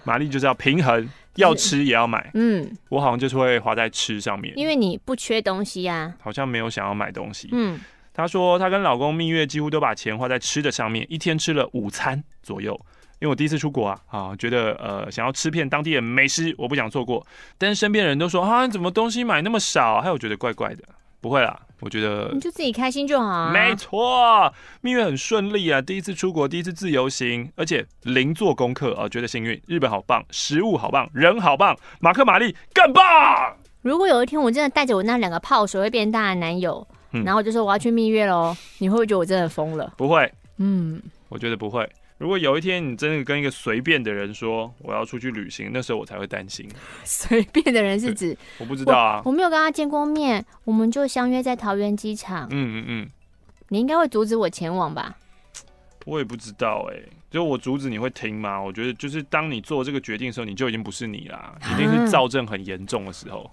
[0.05, 2.31] 玛丽就是要平衡，要吃也要买。
[2.35, 7.49] 嗯，我好像就是会花在吃上面，因为你不缺东西啊，好像没有想要买东西。
[7.51, 7.81] 嗯，
[8.15, 12.81] 她说她跟老公蜜月几乎都把钱花在吃的上面，一天吃了五餐左右。
[13.19, 17.27] 因为我第一次出国啊，啊，觉得呃想要吃遍当地的美食，我不想错过。
[17.57, 20.01] 但是身边的人都说啊，怎么东西买那么少？
[20.01, 20.83] 还有觉得怪怪的。
[21.21, 21.59] 不会啦。
[21.81, 23.53] 我觉得你就自己开心就好啊。
[23.53, 29.61] 没错，蜜月很顺利啊，第一次出国，第一次自由行，而且零做功课啊，觉得幸运。
[29.67, 33.55] 日本好棒，食物好棒，人好棒，马克玛丽更棒。
[33.83, 39.93] 如果有一天我真的带着我那两个泡水会变大的男友，嗯、然后我就说我要去蜜月喽，你会不会觉得我真的疯了？
[39.97, 41.87] 不会，嗯，我觉得不会。
[42.19, 46.67] 如果有一天你真的跟一个随便的人说我要出去旅行，那时候我才会担心。
[47.05, 52.49] 随便的人是指我不知道啊我，我没有跟他见过面，我们就相约在桃园机场。
[52.51, 53.11] 嗯嗯嗯，
[53.69, 55.15] 你应该会阻止我前往吧？
[56.07, 58.59] 我也不知道哎、欸，就我阻止你会听吗？
[58.59, 63.51] 我觉得就是当你做这个决定的时候，你就已经不是你啦，一定是躁症很严重的时候。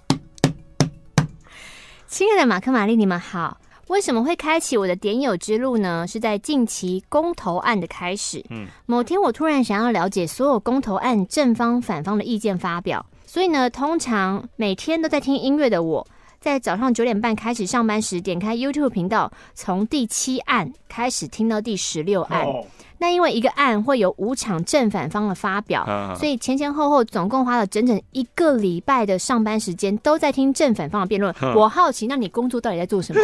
[2.07, 3.59] 亲爱的马克玛丽，你们好。
[3.87, 6.05] 为什么会开启我的点友之路呢？
[6.07, 8.43] 是在近期公投案的开始。
[8.49, 16.07] 嗯，某天我突然想要了解所有公投案正方反方的意见发表，所以呢，通常每天都在听音乐的我，
[16.43, 22.43] 在早上九点半开始上班时，点开 YouTube 频道，从第七案开始听到第十六案。
[22.43, 22.65] 哦
[22.99, 31.33] 那因为一个案会有五场正反方的发表，啊、所以前前后后总共花了整整一个礼拜的上班时间都在听正反方的辩论。
[31.33, 33.21] 啊、我好奇，那你工作到底在做什么？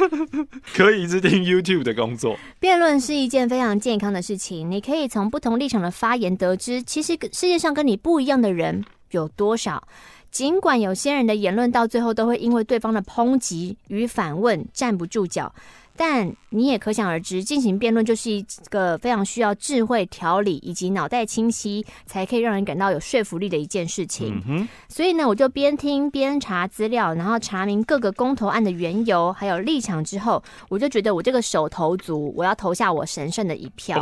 [0.74, 2.34] 可以一直听 YouTube 的工作。
[2.58, 9.86] 辩论是一件非常健康的事情，你可以从不同立场的发言得知，其实世界上跟你不一样的人有多少。
[10.30, 15.52] 尽管有些人的言论到最后都会因为对方的抨击与反问站不住脚。
[15.96, 24.40] 但你也可想而知，进行辩论就是一个非常需要智慧、条理以及脑袋清晰，才可以让人感到有说服力的一件事情。
[24.48, 24.66] 嗯。
[24.88, 34.00] 所以呢，我就边听边查资料，然后查明各个公投案的缘由还有立场之后，我就觉得我这个手头足，我要投下我神圣的一票。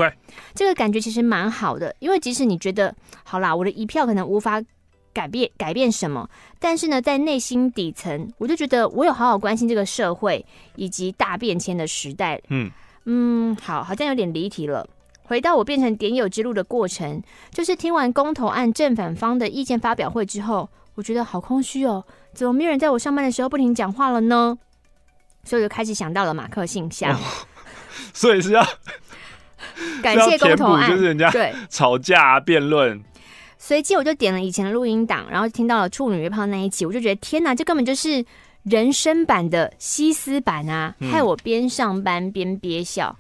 [0.55, 4.63] 这个感觉其实蛮好的，因为即使你觉得好啦，我的一票可能无法。
[5.19, 6.29] 改变改变什么？
[6.61, 12.41] 但是呢，在内心底层，我就觉得我有好好关心这个社会以及大变迁的时代。
[12.51, 12.71] 嗯
[13.07, 14.87] 嗯，好，好像有点离题了。
[15.25, 24.57] 回到我变成点友之路的过程，就是听完公投案正反方的意见发表会之后，我觉得好空虚哦，怎么没有人在我上班的时候不停讲话了呢？
[25.43, 27.19] 所以我就开始想到了马克信箱，哦、
[28.15, 28.65] 所以是要
[30.03, 33.03] 感谢公投案，就是人家对吵架辩论。
[33.59, 38.25] 随即我就点了以前的录音档，然后听到了处女约炮那一集，我就觉得天哪，这根本就是
[38.63, 40.95] 人生版的西斯版啊！
[41.01, 43.17] 嗯、害我边上班边憋笑，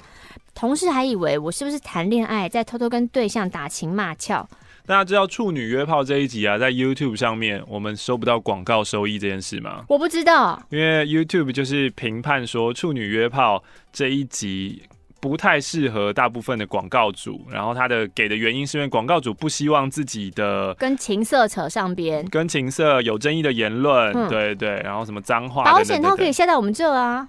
[0.54, 4.48] 同事还以为我是不是谈恋爱，在偷偷跟对象打情骂俏。
[4.86, 9.84] 大家知道处女约炮这一集啊，在 YouTube 上面我们收不到广告收益这件事吗？
[9.88, 14.82] 我不知道，因为 YouTube 就是评判说处女约炮这一集。
[15.20, 27.28] 不太适合大部分的广告主，然后他的给的原因是因为广告主不希望自己的跟情色扯上边，跟情色有争议的言论，嗯、对对，然后什么脏话，保险套可以下在我们这啊，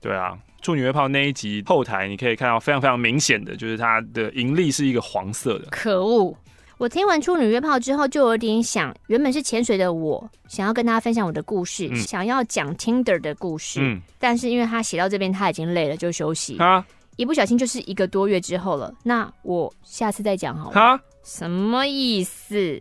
[0.00, 0.12] 对。
[0.12, 6.36] 啊，处女约炮那一集后台你可以看到非常非常明显的，就是它的盈利是一个黄色的，可恶！
[6.78, 16.58] 我听完处女约炮之后就有点想，原本是潜水的我想要跟大家分享我的故事，嗯、想要讲 Tinder 的故事，嗯，但是因为他写到这边他已经累了，就休息。
[16.58, 16.84] 啊。
[17.18, 20.74] 一不小心就是一个多月之后了，那我下次再讲好了。
[20.74, 21.00] 哈？
[21.24, 22.80] 什么意思？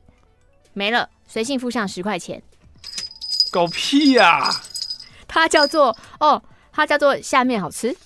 [0.73, 2.39] 没了，随信附上十块钱。
[3.51, 4.51] 狗屁呀、啊！
[5.27, 6.39] 它叫做哦，
[6.71, 7.97] 它叫做下面好吃。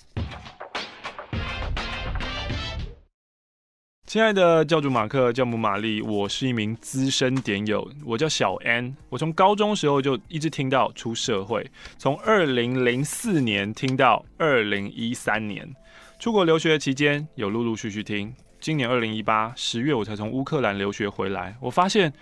[4.07, 8.95] 亲爱的教主马克、教母玛丽，我是一名资深点友，我叫小安。
[9.09, 15.69] 我从高中时候就一直听到出社会，从二零零四年听到二零一三年。
[16.21, 22.13] 出国留学期间有陆陆续续听，今年二零一八十月我才从乌克兰留学回来，我发现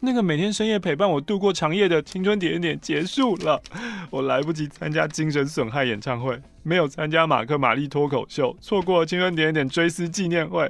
[0.00, 3.62] 那个每天深夜陪伴我度过长夜的青春点点点结束了，
[4.10, 10.68] 我来不及参加精神损害演唱会，没有参加马克玛丽脱口秀，错过了青春点点追思纪念会，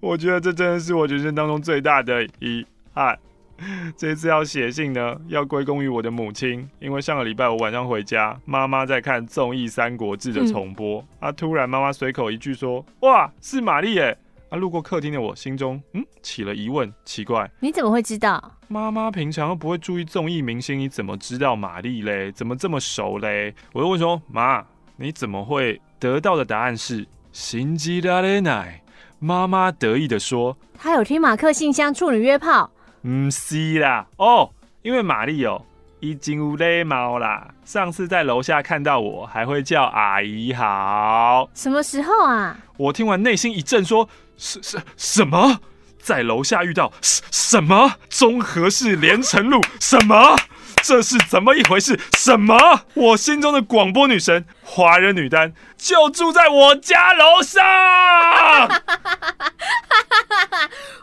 [0.00, 3.16] 我觉得这真的是我人生当中最大的遗憾。
[3.96, 14.16] 这次要写信呢，要归功于我的母亲，因为上个礼拜我晚上回家，妈妈在看综艺《三国志》的重播，嗯、啊，突然妈妈随口一句说：“哇，是玛丽耶！”
[14.50, 18.52] 啊，路过客厅的我心中嗯起了疑问，奇怪，你怎么会知道？
[18.68, 22.30] 妈妈平常又不会注意综艺明星，你怎么知道玛丽嘞？
[22.32, 23.54] 怎么这么熟嘞？
[23.72, 24.64] 我就问说：“妈，
[24.96, 28.80] 你怎么会？”得到的答案是“心机的奶”。
[29.20, 32.70] 妈妈得意的说：“她有听马克信箱处女约炮。”
[33.06, 34.50] 唔是啦，哦，
[34.82, 35.60] 因为玛丽哦，
[36.00, 37.48] 已经有礼貌啦。
[37.64, 41.48] 上次在楼下看到我，还会叫阿姨好。
[41.54, 42.56] 什么时候啊？
[42.78, 45.60] 我听完内心一震，说：什什什么？
[45.98, 47.94] 在楼下遇到什什么？
[48.08, 50.36] 综合式连城路什么？
[50.84, 51.98] 这是怎么一回事？
[52.18, 52.82] 什么？
[52.92, 57.62] 我心中的广播女神，华人女单，就住在我家楼上。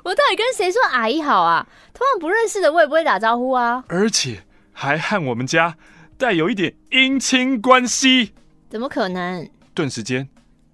[0.04, 1.66] 我到底跟谁说阿姨好啊？
[1.94, 3.84] 通常不认识的我也不会打招呼啊。
[3.88, 5.76] 而且还和我们家
[6.18, 8.34] 带有一点姻亲关系。
[8.70, 9.50] 怎么可能？
[9.74, 10.30] 顿时间。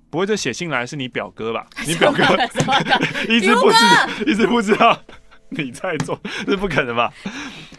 [0.09, 1.65] 不会这写信来是你表哥吧？
[1.85, 2.23] 你表哥
[3.27, 5.01] 一直不知道，一直不知道
[5.49, 7.11] 你在做，这不可能吧？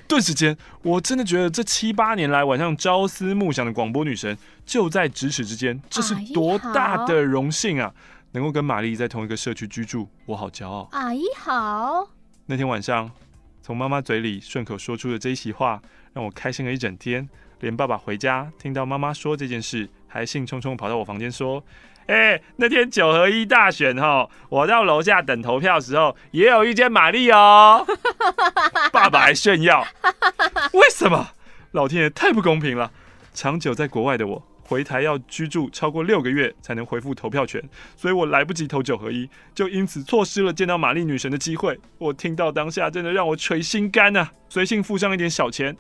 [0.09, 7.93] 顿时间，我真的觉得这七八年来晚上朝思暮想的广播女神就在咫尺之间，这是多大的荣幸啊！
[8.33, 10.89] 能够跟玛丽在同一个社区居住，我好骄傲。
[10.93, 12.09] 阿姨好。
[12.47, 13.11] 那天晚上，
[13.61, 15.81] 从妈妈嘴里顺口说出的这一席话，
[16.15, 17.29] 让我开心了一整天。
[17.61, 21.63] 连爸爸回家听到妈妈说这件事，还兴冲冲跑到我房间说。
[22.09, 27.87] 哎、那天九合一大选哈，我到楼下等投票的时候，也有遇见玛丽哦。
[28.91, 29.87] 爸爸还炫耀，
[30.73, 31.29] 为什么？
[31.73, 32.91] 老天爷太不公平了！
[33.35, 37.63] 长久在国外的我，回台要居住超过六个月才能恢复投票权，
[37.95, 41.79] 所以我来不及投九合一，就因此错失了见到玛丽女神的机会。
[41.99, 44.33] 我听到当下，真的让我捶心肝啊！
[44.49, 45.77] 随性附上一点小钱，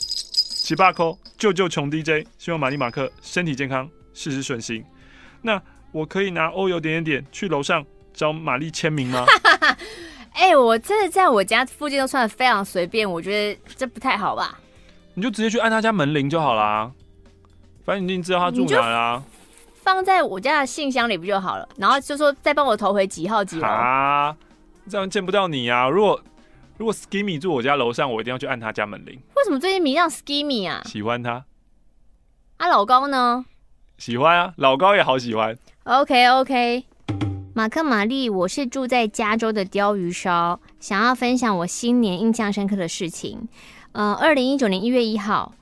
[0.00, 4.84] 七八扣，救救穷 DJ，希望玛丽马克身体健康，事事顺心。
[5.42, 5.60] 那
[5.92, 9.24] 我可以拿欧游点点点去楼上找玛丽签名吗？
[10.32, 14.58] 哎、欸，我真的在我家附近都穿的非常随便，我觉得这不太好吧？
[15.14, 16.90] 你就直接去按他家门铃就好啦，
[17.84, 19.22] 反正你一定知道他住哪啦。
[19.82, 21.68] 放在我家的信箱里不就好了？
[21.76, 24.36] 然后就说再帮我投回几号几号啊？
[24.88, 25.88] 这样见不到你啊！
[25.88, 26.20] 如果
[26.78, 29.20] 如果 Skimmy 住我家楼上，我一定要去按他家门铃。
[29.34, 30.82] 为什么最近迷上 Skimmy 啊？
[30.84, 31.44] 喜欢他。
[32.56, 33.44] 啊，老高呢？
[34.00, 35.54] 喜欢啊，老高也好喜欢。
[35.84, 36.82] OK OK，
[37.52, 43.46] 马克玛丽，我是住在加州的鲷鱼烧，想要分享我新年印象深刻的事情。
[43.92, 45.52] 呃，二零一九年一月一号，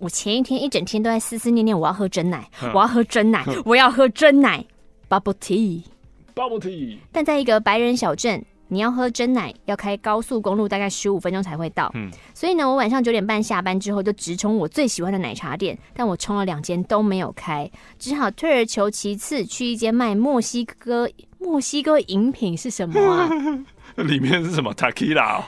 [0.00, 4.64] 我前一天一整天都在思思念念，我要喝真奶，我要喝真奶，我要喝真奶
[5.10, 6.96] ，Bubble Tea，Bubble Tea。
[7.12, 8.42] 但在一个白人小镇。
[8.68, 11.90] 你要喝真奶，要开高速公路，大概十五分钟才会到。
[11.94, 15.78] 嗯，所以呢，我晚上九点半下班之后，就直冲我最喜欢的奶茶店。
[15.94, 23.28] 但我冲了两间都没有开，只好退而求其次，去一间卖墨西哥墨西哥饮品是什么啊？
[24.02, 25.44] 里面是什么？Tequila。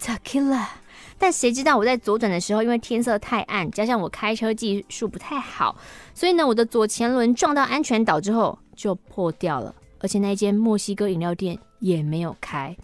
[0.00, 0.66] Tequila。
[1.18, 5.76] 但谁知道我在左转的时候，因为天色太暗，加上我开车技术不太好，
[6.14, 9.74] 所以呢，我的左前轮撞到安全岛之后就破掉了。
[10.00, 12.76] 而且那间墨西哥饮料店也没有开。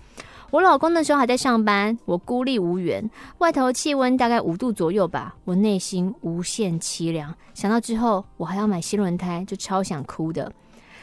[0.53, 3.11] 我老公那时候还在上班，我孤立无援。
[3.39, 7.35] 外头气温大概五度左右吧，我内心无限凄凉。
[7.53, 10.51] 想到之后我还要买新轮胎，就超想哭的。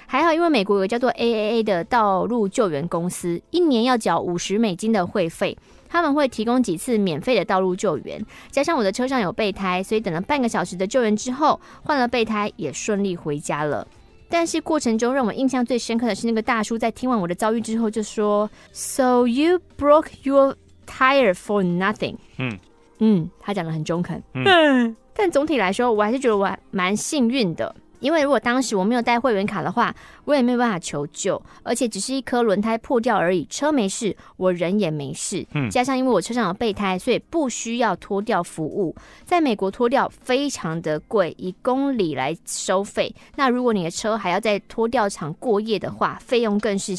[0.06, 5.58] 还好，因为美国有个叫做 AAA 的道路救援公司，一年要缴五十美金的会费，
[5.90, 8.24] 他们会提供几次免费的道路救援。
[8.50, 13.88] 加上我的车上有备胎，所以等了半个小时的救援之后，换了备胎也顺利回家了。
[14.34, 20.56] 但是过程中让我印象最深刻的是那个大叔在听完我的遭遇之后就说：“So you broke your
[20.88, 22.58] tire for nothing？” 嗯
[22.98, 24.24] 嗯，他讲的很中肯。
[24.34, 27.76] 嗯， 但总体来说，我还是觉得我还蛮幸运的。
[28.04, 35.46] 因为如果当时我没有带会员卡的话，我也没有办法求救，而且只是一颗轮胎破掉而已，车没事，我人也没事。
[35.54, 38.94] 嗯，加上因为我车上有备胎，所以不需要脱掉服务。
[39.24, 43.16] 在美国脱掉非常的贵，以公里来收费。
[43.38, 46.94] 那如果你的车还要在脱掉场过夜的话，费用更是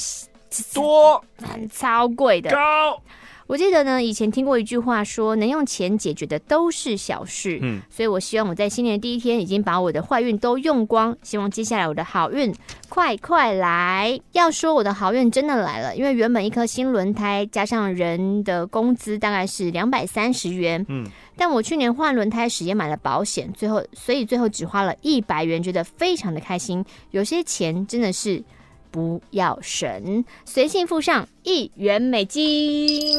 [0.72, 1.22] 多，
[1.70, 2.50] 超贵的。
[2.50, 2.98] 高。
[3.46, 7.58] 我记得呢，以前听过一句话说，能用钱解决的都是小事。
[7.60, 12.54] 嗯，所以我希望我在新年第一天已经把我的坏运都用光，希望接下来我的好运
[12.88, 14.18] 快快来。
[14.32, 20.84] 要说我的好运真的来了，因为原本一颗新轮胎加上人的工资大概是两百三十元。
[20.88, 26.82] 嗯，但我去年换轮胎时也买了保险，最后所以最后只花了一百元，觉得非常的开心。
[27.10, 28.42] 有些钱真的是。
[28.94, 33.18] 不要省，随信附上一元美金。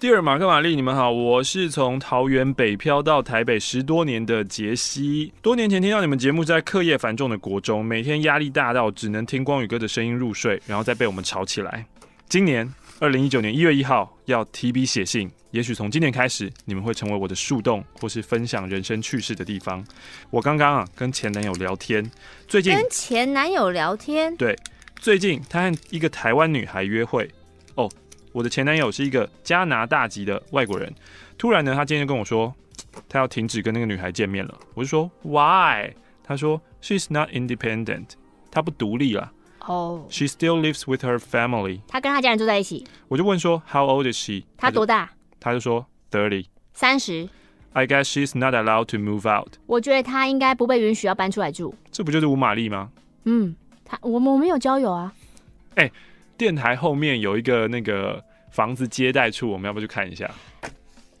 [0.00, 5.34] 第二，马克玛丽，你们好，我是从桃园北漂到台北十多年的杰西。
[5.42, 11.84] 多年前听到你们节目，在课业繁重的国中，每天压力大到只能听光宇哥的声音入睡，然后再被我们吵起来。
[12.26, 15.30] 今年二零一九年一月一号要提笔写信。
[15.58, 19.84] 也许从今年开始，你们会成为我的树洞，或是分享人生趣事的地方。
[20.30, 22.08] 我刚刚啊跟前男友聊天，
[22.46, 24.56] 最近跟前男友聊天，对，
[25.00, 27.28] 最近他和一个台湾女孩约会。
[27.74, 27.90] 哦，
[28.30, 30.94] 我的前男友是一个加拿大籍的外国人。
[31.36, 32.54] 突然呢，他今天就跟我说，
[33.08, 34.56] 他要停止跟那个女孩见面了。
[34.74, 35.92] 我就说 Why？
[36.22, 38.10] 他说 She's not independent，
[38.52, 39.32] 她不独立了。
[39.66, 41.80] 哦，She still lives with her family。
[41.88, 42.86] 她跟她家人住在一起。
[43.08, 44.44] 我就问说 How old is she？
[44.56, 45.10] 她多大？
[45.40, 46.46] 他就说 Thirty。
[46.72, 47.28] 三十。
[47.74, 49.54] I guess she's not allowed to move out。
[49.66, 51.74] 我觉得她应该不被允许要搬出来住。
[51.92, 52.90] 这不就是五玛丽吗？
[53.24, 55.12] 嗯，她我们我没有交友啊。
[55.74, 55.92] 哎、欸，
[56.36, 60.28] 电台后面有一个那个房子接待处，我们要不要去看一下？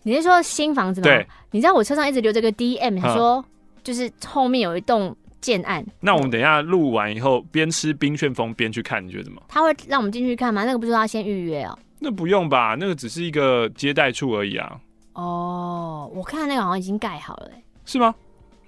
[0.02, 1.04] 你是说新房子吗？
[1.04, 1.26] 对。
[1.50, 3.44] 你知道我车上一直留着个 DM，他说
[3.84, 5.84] 就是后面有一栋建案。
[6.00, 9.40] 那我们等一下录完以后，边吃冰旋风边去看，你觉得怎么？
[9.48, 10.64] 他会让我们进去看吗？
[10.64, 11.78] 那个不是说要先预约哦、喔？
[11.98, 12.76] 那不用吧？
[12.78, 14.80] 那个只是一个接待处而已啊。
[15.14, 18.14] 哦，我看那个好像已经盖好了、欸，是吗？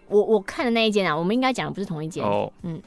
[0.09, 2.53] 我我看的那一间啊，我们应该讲的不是同一间哦。
[2.63, 2.83] 嗯，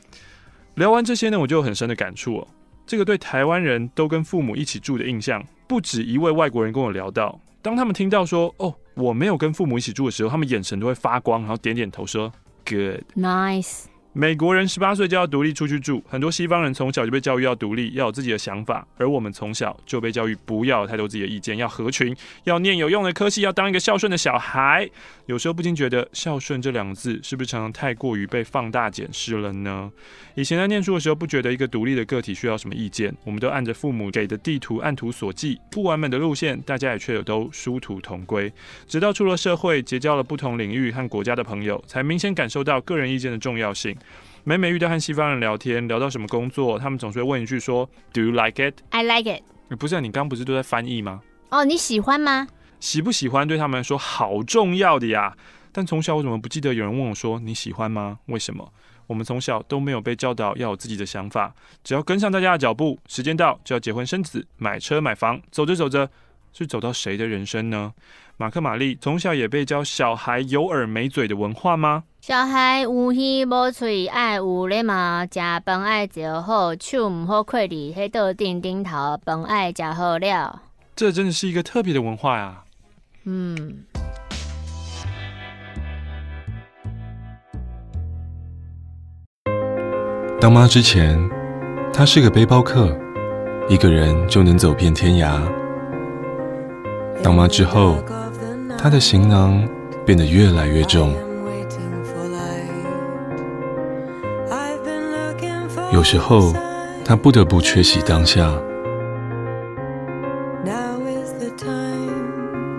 [0.76, 2.48] 聊完这些呢，我就有很深的感触哦。
[2.86, 12.30] 这个对台湾人都跟父母一起住的印象，不止一位外国人跟我聊到，当他们听到说哦，我没有跟父母一起住的时候，他们眼神都会发光，然后点点头说
[12.66, 13.86] Good, nice。
[14.16, 24.88] 美国人十八岁就要独立出去住，很多西方人从小就被教育要独立，要有自己的想法，而我们从小就被教育不要有太多自己的意见，要合群，要念有用的科系，要当一个孝顺的小孩。
[25.26, 29.90] 有时候不禁觉得“孝顺”这两个字是不是常常太过于被放大检视了呢？
[30.36, 38.52] 以前在念书的时候，不觉得一个独立的个体需要什么意见，我们都按着父母给的地图按图索骥，不完美的路线，大家也却有都殊途同归。
[38.88, 43.96] 直到出了社会，结交了不同领域和国家的朋友，才明显感受到个人意见的重要性。
[44.44, 48.76] 每每遇到和西方人聊天，聊到什么工作，他们总是会问一句说：“Do you like it?
[48.90, 49.44] I like it。”
[49.80, 51.22] 不是啊，你刚不是都在翻译吗？
[51.50, 52.48] 哦，你喜欢吗？
[52.80, 55.36] 喜不喜欢对他们来说好重要的呀。
[55.72, 58.72] 但从小我怎么不记得有人问我说：“你喜欢吗？”为什么？
[59.08, 66.10] 我们从小都没有被教导要有自己的想法，只要跟上大家的脚步，时间到就要结婚生子、买车买房，走着走着
[66.54, 67.94] 是走到谁的人生呢？
[68.36, 72.04] 马克玛丽从小也被教小孩有耳没嘴的文化吗？
[72.20, 80.62] 小孩有耳无嘴，爱有礼貌，食饭爱嚼好，手唔好揩伫黑桌顶顶头，饭爱食好了。
[80.96, 82.64] 这真的是一个特别的文化呀。
[83.26, 83.84] 嗯。
[90.42, 91.18] 当妈之前，
[91.94, 92.98] 她是个背包客，
[93.70, 95.40] 一个人就能走遍天涯。
[97.24, 98.04] 当妈之后，
[98.78, 99.68] 她的行囊
[100.06, 101.14] 变得越来越重。
[105.92, 106.52] 有时候，
[107.06, 108.52] 他不得不缺席当下，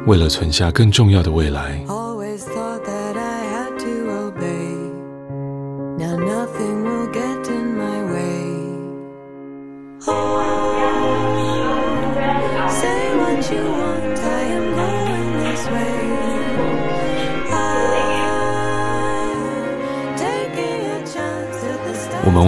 [0.06, 1.83] 为了存下更重要的未来。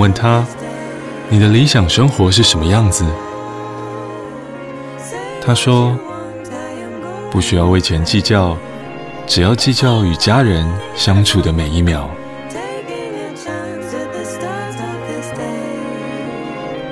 [0.07, 0.47] 问他
[1.29, 3.05] ：“你的理想生活是什么样子？”
[5.45, 5.99] 他说
[7.29, 8.57] ：“不需要为钱计较，
[9.27, 12.09] 只要计较与家人相处的每一秒。”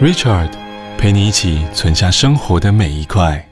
[0.03, 0.51] Richard
[0.99, 3.49] 陪你一起存下生活的每一块。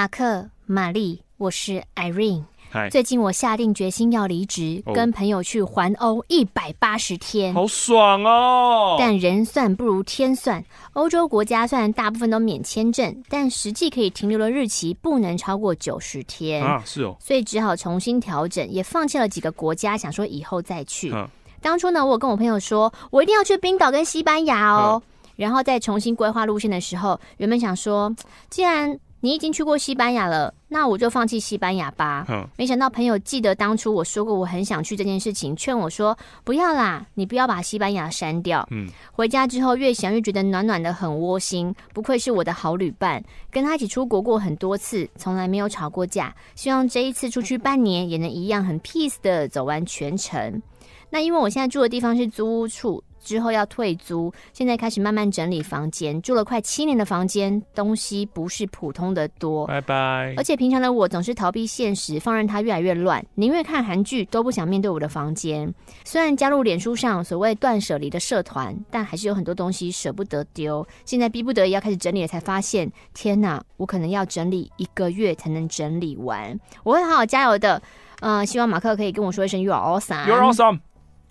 [0.00, 2.44] 马克、玛丽，我是 Irene。
[2.90, 4.96] 最近我下定决心要离职，oh.
[4.96, 8.96] 跟朋友去环欧一百八十天，好爽哦！
[8.98, 21.12] 但人算不如天算，欧洲国家虽然大部分都免签证，但实际可以停留的日期不能超过九十天啊，是哦，所以只好重新调整，也放弃了几个国家，想说以后再去。
[21.12, 21.28] 嗯、
[21.60, 28.10] 当初呢，我跟我朋友说，我一定要去冰岛跟西班牙哦，嗯、然后再重新规划路线的时候，原本想说，
[28.48, 32.24] 既然你已经去过西班牙了，那我就放弃西班牙吧。
[32.30, 38.66] 嗯，没想到朋友记得当初我说过我很想去这件事情，劝我说不要啦，你不要把西班牙删掉。
[38.70, 41.74] 嗯，回家之后越想越觉得暖暖的，很窝心。
[41.92, 46.34] 不愧是我的好旅伴，跟他一起出国过很多次，从来没有吵过架。
[46.54, 50.62] 希望这一次出去半年也能一样很 peace 的走完全程。
[51.10, 53.02] 那因为我现在住的地方是租屋处。
[53.22, 56.20] 之后要退租，现在开始慢慢整理房间。
[56.22, 59.66] 住了快七年的房间，东西不是普通的多。
[59.66, 60.34] 拜拜。
[60.36, 65.72] 而且平常的我总是逃避现实，放任它越来越乱，宁愿看韩剧都不想面对我的房间。
[66.04, 70.86] 虽然加入脸书上所谓断舍离的社团，但还是有很多东西舍不得丢。
[71.04, 76.58] 现在逼不得已要开始整理了，才发现天哪，我可能要整理一个月才能整理完。
[76.82, 77.80] 我会好好加油的。
[78.20, 80.26] 嗯、呃，希望马克可以跟我说一声 You are awesome。
[80.26, 80.80] You are awesome。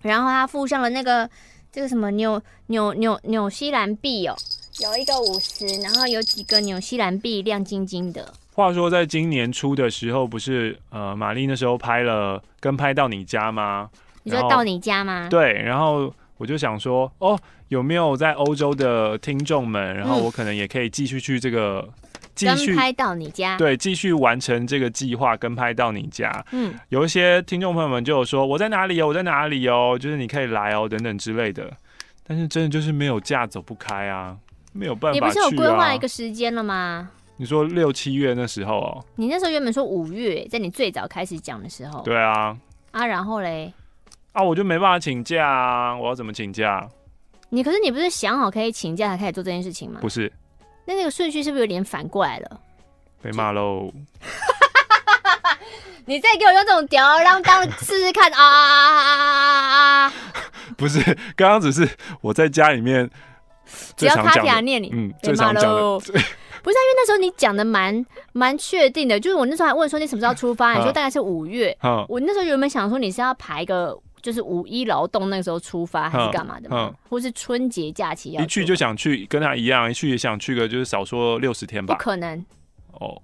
[0.02, 1.30] 然后他附上了那个
[1.72, 4.36] 这个什么纽纽纽纽西兰币哦，
[4.82, 8.34] 有一个五十，然后有几个纽西兰币亮晶晶的。
[8.54, 13.90] 话说，在今年初的时候，不是呃，玛丽那时候拍了跟拍到你家吗？
[14.24, 15.28] 你说到你家吗？
[15.30, 19.96] 对，然后我就想说，哦，有没有在欧洲的听众们？
[19.96, 21.88] 然后我可能也可以继续去这个
[22.48, 26.32] 继续跟拍到你家，对，继续完成这个计划，跟拍到你家。
[26.52, 31.70] 嗯，有一些听众朋友们就有说，我在哪里哦，我在哪里哦，就是你可以来哦，等等之类的。
[32.26, 34.38] 但是真的就是没有假走不开啊，
[34.72, 35.20] 没有办法啊。
[35.20, 37.10] 你不是有规划一个时间了吗？
[37.38, 42.02] 你说六七月那时候哦，你那时候原本说五月，在你最早开始讲的时候。
[42.04, 42.56] 对啊。
[42.92, 43.74] 啊，然后嘞？
[44.34, 45.96] 啊，我就没办法请假啊！
[45.98, 46.88] 我要怎么请假？
[47.50, 50.00] 你可是你不是想好可以请假才开始做这件事情吗？
[50.02, 50.32] 不是。
[50.90, 52.60] 那那个顺序是不是有点反过来了？
[53.22, 53.94] 被骂喽！
[56.06, 60.14] 你再给我用这种吊儿郎当试试看啊啊啊啊啊啊！
[60.76, 61.00] 不是，
[61.36, 61.88] 刚刚只是
[62.22, 63.08] 我在家里面
[63.96, 66.00] 只要卡皮亚念你，嗯，最常讲的。
[66.00, 66.26] 不是，因为
[66.96, 71.78] 那时候你讲的蛮蛮确定的，就是我那时候还问说你什么时候出发，你说大概是五月。
[72.08, 76.94] 我那时候原本想说你是要排个就是五一劳动那个时候出发，还是干嘛的嗯？
[77.10, 78.44] 或是春节假期要？
[78.44, 81.96] 一去就想去，跟他一样，一去也想去个就是少说六十天吧。
[81.96, 82.46] 不可能。
[82.94, 83.22] 哦。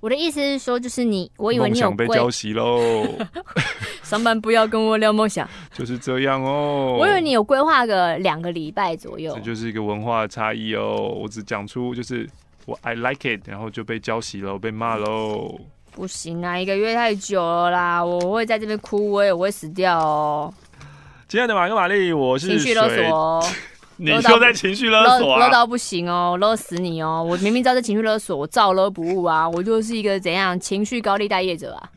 [0.00, 3.04] 我的意思是说，就是你，我以为你想被浇熄喽。
[4.02, 6.96] 上班不要跟我聊梦想， 就是这样哦。
[6.98, 9.34] 我以为你有规划个两个礼拜左右。
[9.34, 10.96] 这就是一个文化的差异哦。
[10.96, 12.26] 我只讲出就是
[12.64, 15.60] 我 I like it，然后就被浇熄了，被骂喽。
[15.92, 20.52] 不行啊，一个月太久了啦，我会在这边哭，我也会死掉哦。
[21.28, 23.42] 亲爱的马克玛丽，我是情绪勒索。
[24.02, 25.46] 你就在情绪勒索啊？
[25.46, 27.22] 勒到不行哦，勒死你哦！
[27.22, 29.46] 我明明知道这情绪勒索，我照勒不误啊！
[29.46, 31.90] 我就是一个怎样情绪高利贷业者啊！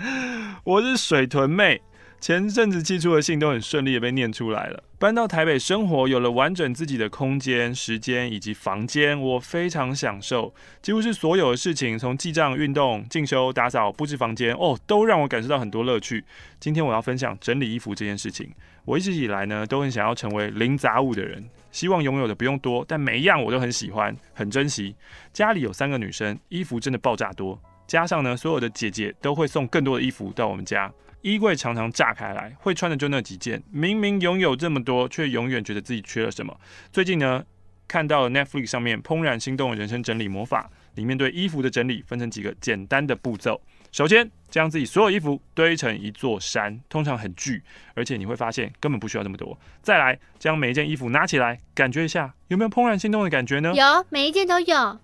[0.64, 1.78] 我是水豚妹。
[2.22, 4.84] 前阵子寄出的信都很顺利的被念出来了。
[4.96, 10.54] 搬到台北生活，有了完整自己的空间、时间以及房间，我非常享受。
[10.80, 16.24] 几乎是所有的事情，从记账、运动、进修、打扫、布置房间，哦，都让我感受到很多乐趣。
[16.60, 18.48] 今天我要分享整理衣服这件事情。
[18.84, 24.94] 我一直以来呢，都很想要成为零杂物的人，希望拥有的不用多，但每一样我都很喜欢、很珍惜。
[25.32, 30.88] 家里有三个女生，衣服真的爆炸多，加上呢，所有的姐姐都会送更多的衣服到我们家。
[31.22, 33.62] 衣柜常常炸开来，会穿的就那几件。
[33.70, 36.60] 明明拥有这么多，却永远觉得自己缺了什么。
[36.92, 37.44] 最近呢，
[37.88, 43.60] 看到了 Netflix 上面《怦然心动的人生整理魔法》，里面对衣服的整理分成几个简单的步骤。
[43.92, 47.62] 首先，将自己所有衣服堆成一座山，通常很巨，
[47.94, 49.56] 而且你会发现根本不需要这么多。
[49.82, 53.72] 再来，将每一件衣服拿起来，感觉一下有没有怦然心动的感觉呢？
[53.74, 54.98] 有，每一件都有。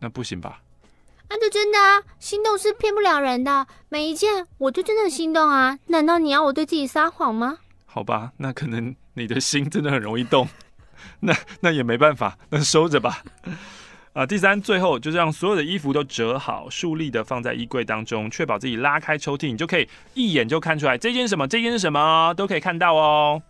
[0.00, 0.60] 那不行吧？
[1.28, 3.66] 那就真的啊，心动是骗不了人的。
[3.88, 7.58] 每一件我就真的心动啊，难道你要我对自己撒谎吗？
[7.84, 10.48] 好吧，那可能你的心真的很容易动，
[11.20, 13.22] 那那也没办法，那收着吧。
[14.12, 23.42] 啊，第三，最后就是让所有的衣服都折好，竖立的放在衣柜当中，确保自己拉开抽屉，你就可以一眼就看出来这件什么，这件是什么，都可以看到哦。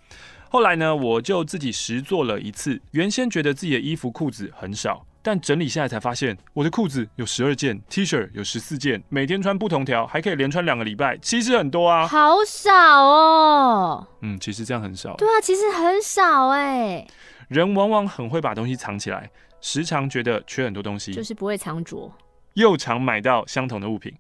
[0.48, 5.06] 后来呢，我就自己实做了一次，原先觉得自己的衣服裤子很少。
[5.26, 12.06] 但整理下来才发现，我的裤子有十二件，T 恤有十四件，每天穿不同条，还可以连穿两个礼拜，其实很多啊。
[12.06, 14.06] 好少哦。
[14.22, 15.16] 嗯，其实这样很少。
[15.16, 17.04] 对啊，其实很少哎。
[17.48, 19.28] 人往往很会把东西藏起来，
[19.60, 22.14] 时常觉得缺很多东西，就是不会藏拙，
[22.54, 24.14] 又常买到相同的物品。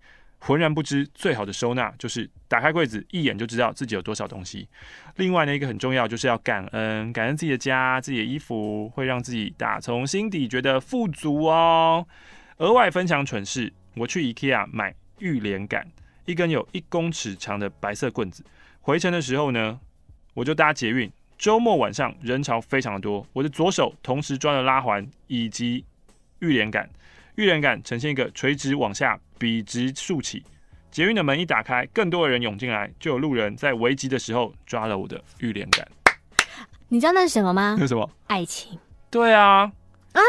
[0.46, 4.68] 浑然不知，最好的收纳就是打开柜子，一眼就知道自己有多少东西。
[5.16, 12.06] 另外呢，一个很重要，就是要感恩，感恩自己的家、自己的衣服，会让自己打从心底觉得富足哦。
[12.58, 15.84] 额外分享蠢事，我去 IKEA 买浴帘杆，
[16.26, 18.44] 一根有一公尺长的白色棍子。
[18.80, 19.80] 回程的时候呢，
[20.32, 21.10] 我就搭捷运。
[21.36, 25.84] 周末晚上人潮非常的多，我的左手同时抓了拉环以及
[26.38, 26.88] 浴帘杆。
[27.36, 30.42] 浴帘杆呈现一个垂直往下，笔直竖起。
[30.90, 35.86] 捷运的门一打开，更多的人涌进来，就有路人在危急的时候抓了我的浴帘杆。
[36.88, 37.74] 你知道那是什么吗？
[37.78, 38.08] 那是什么？
[38.26, 38.78] 爱情。
[39.10, 39.70] 对啊。
[40.12, 40.20] 啊！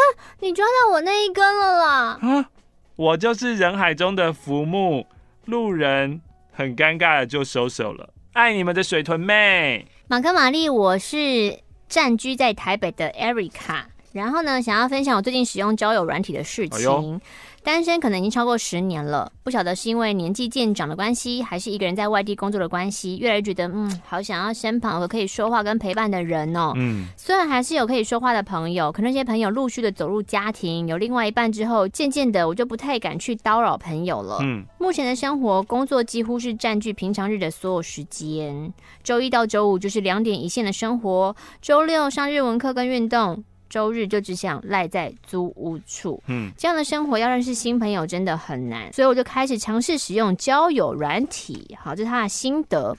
[0.41, 2.19] 你抓到我那一根了啦！
[2.21, 2.49] 啊！
[2.97, 5.07] 我就是人海中的浮木，
[5.45, 6.19] 路人
[6.51, 8.13] 很尴尬的就收手了。
[8.33, 9.87] 爱你们的水豚妹。
[10.09, 13.85] 马克玛丽，我是暂居在台北的 Erica。
[14.17, 17.15] 然后呢，想要分享我最近使用交友软体的事情。
[17.15, 17.21] 哎
[17.63, 26.71] 单身可能已经超过十年了，不晓得是因为年纪渐长的关系，还是一个人在外地工作的关系，越来越觉得嗯，好想要身旁有个可以说话跟陪伴的人哦。
[26.77, 34.37] 嗯，虽然还是有可以说话的朋友，可那些朋友陆续的走入家庭，有另外一半之后，渐渐的我就不太敢去叨扰朋友了。
[34.43, 38.71] 嗯，目前的生活工作几乎是占据平常日的所有时间，
[39.03, 43.43] 周一到周五就是两点一线的生活，周六上日文课跟运动。
[43.69, 51.77] 周日就只想赖在租屋处，嗯，这样的生活要认识新朋友真的很难，所以我就开始尝试使用交友软体。
[51.79, 52.95] 好，这是他的心得。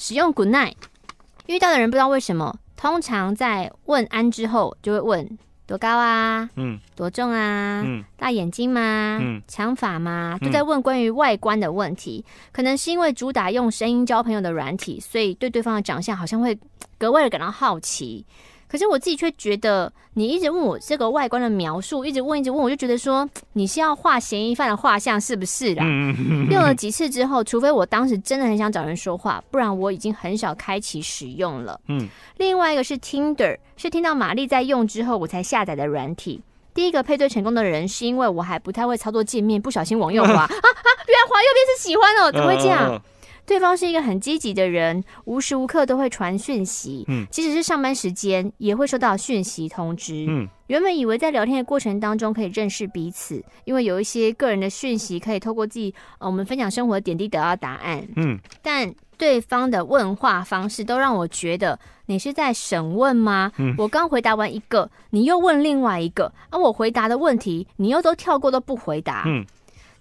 [0.00, 0.74] 使用 Good Night，
[1.46, 9.18] 遇到的人不知道为什么，通常在问安之后就会问多高啊，嗯，多重啊，嗯，大眼睛吗？
[9.20, 10.38] 嗯，长发吗？
[10.40, 12.24] 都在问关于外观的问题。
[12.52, 16.56] 可能是因为主打用声音交朋友的软体，所以对对方的长相好像会
[16.96, 18.24] 格外的感到好奇。
[18.68, 25.84] 可是我自己却觉得，你一直问我这个外观的描述，一直问一直问，我就觉得说 你是要画嫌疑犯的画像是不是啦？
[26.50, 31.80] 用了几次之后，除非我当时真的很想找人说话，不然我已经很少开启使用了。
[31.88, 36.42] 嗯，另外一个是 Tinder，是听到玛丽在用之后我才下载的软体。
[36.74, 40.46] 第一个配对成功的人是因为我还不太会操作界面，不小心往右滑 啊啊！
[40.46, 43.00] 原来滑右边是喜欢哦，怎么会这样？
[43.48, 63.50] 对方是一个很积极的人，无时无刻都会传讯息，嗯，即使是上班时间也会收到讯息通知，嗯，原本以为在聊天的过程当中可以认识彼此，因为有一些个人的讯息可以透过自己，呃，我们分享生活的点滴得到答案，嗯，但对方的问话方式都让我觉得你是在审问吗？
[63.56, 69.42] 嗯，我刚回答完一个，你又问另外一个，而我回答的问题你又都跳过都不回答，嗯，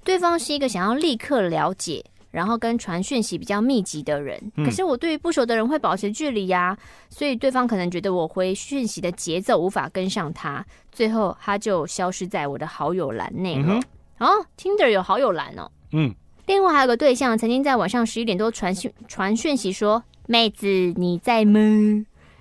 [0.04, 2.04] 对方是一个想要立刻了解。
[2.38, 6.78] 然后跟传讯息比较密集的人，可是我对于不熟的人会保持距离呀、啊，
[7.10, 13.80] 所以对方可能觉得我回讯息的节奏无法跟上他，最后他就消失在我的好友栏内了。
[14.20, 15.68] 哦，Tinder 有好友栏哦。
[15.94, 16.14] 嗯，
[16.46, 21.60] 另外还有个对象曾经在晚上十一点多传讯传讯息说：“妹子你在吗？”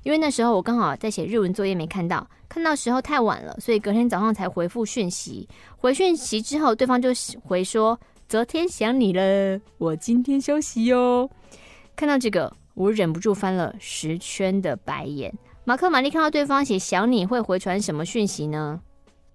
[0.05, 5.49] 因为那时候我刚好在写日文作业没看到，看到时候太晚了，所以隔天早上才回复讯息。
[5.78, 7.09] 回讯息之后，对方就
[7.42, 7.99] 回说。
[8.29, 11.31] 昨天想你了，我今天休息哟。
[11.95, 15.33] 看到这个，我忍不住翻了十圈的白眼。
[15.64, 18.81] 马克、玛丽看到对方写想你会回传什么讯息呢？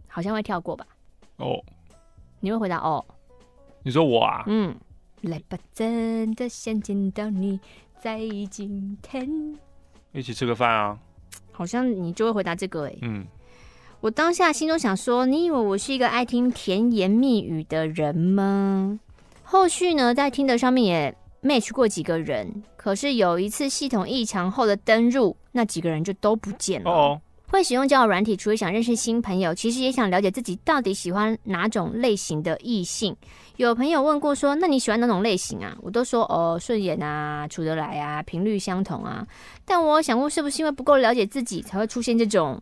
[0.10, 0.86] 好像会跳过吧。
[1.38, 1.58] 哦，
[2.42, 3.04] 你会回答哦？
[3.82, 4.44] 你说我啊？
[4.48, 4.76] 嗯，
[5.22, 7.58] 来吧，真的想见到你，
[7.98, 8.20] 在
[8.50, 9.58] 今天
[10.12, 11.00] 一起吃个饭啊。
[11.54, 13.00] 好像你就会回答这个哎、欸。
[13.04, 13.26] 嗯。
[14.02, 19.00] 我当下心中想说：“你以为我是一个爱听甜言蜜语的人吗？”
[19.46, 26.90] 后续呢，在听的上面也 match 过几个人，可是有一次系统异常后的登入，那几个人就都不见了。
[26.90, 33.16] 哦，会使用交友软体，除了想认识新朋友，其实也想了解自己到底喜欢哪种类型的异性。
[33.58, 39.28] 有朋友问过说：“那你喜欢哪种类型啊？”我都说：“哦，顺眼啊，处得来啊，频率相同啊。”
[39.64, 42.60] 但我想过，是不是因为不够了解自己，才会出现这种？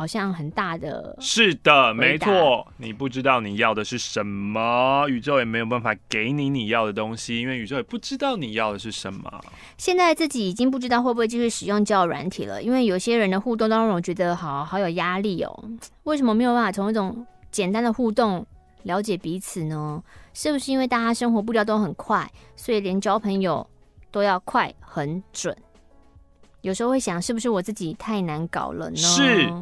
[0.00, 2.66] 好像很大的，是的，没错。
[2.78, 9.30] 你不知道你要的是什么，宇宙也没有办法给你你要的东西，因为宇宙也不知道你要的是什么。
[9.76, 15.64] 现在自己已经不知道会不会继续使用交友软体了，因为有些人的互动当中我觉得好好有压力哦。
[16.04, 18.46] 为什么没有办法从一种简单的互动
[18.84, 20.02] 了解彼此呢？
[20.32, 22.26] 是不是因为大家生活步调都很快，
[22.56, 23.68] 所以连交朋友
[24.10, 25.54] 都要快很准？
[26.62, 28.96] 有时候会想，是不是我自己太难搞了呢？
[28.96, 29.52] 是。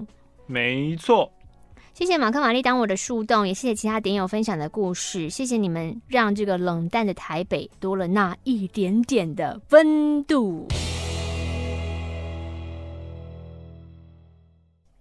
[0.51, 1.31] 没错，
[1.93, 10.67] 谢谢马克玛丽当我的树洞，也谢谢其他点友分享的故事，谢谢你们让这个冷淡的台北多了那一点点的温度。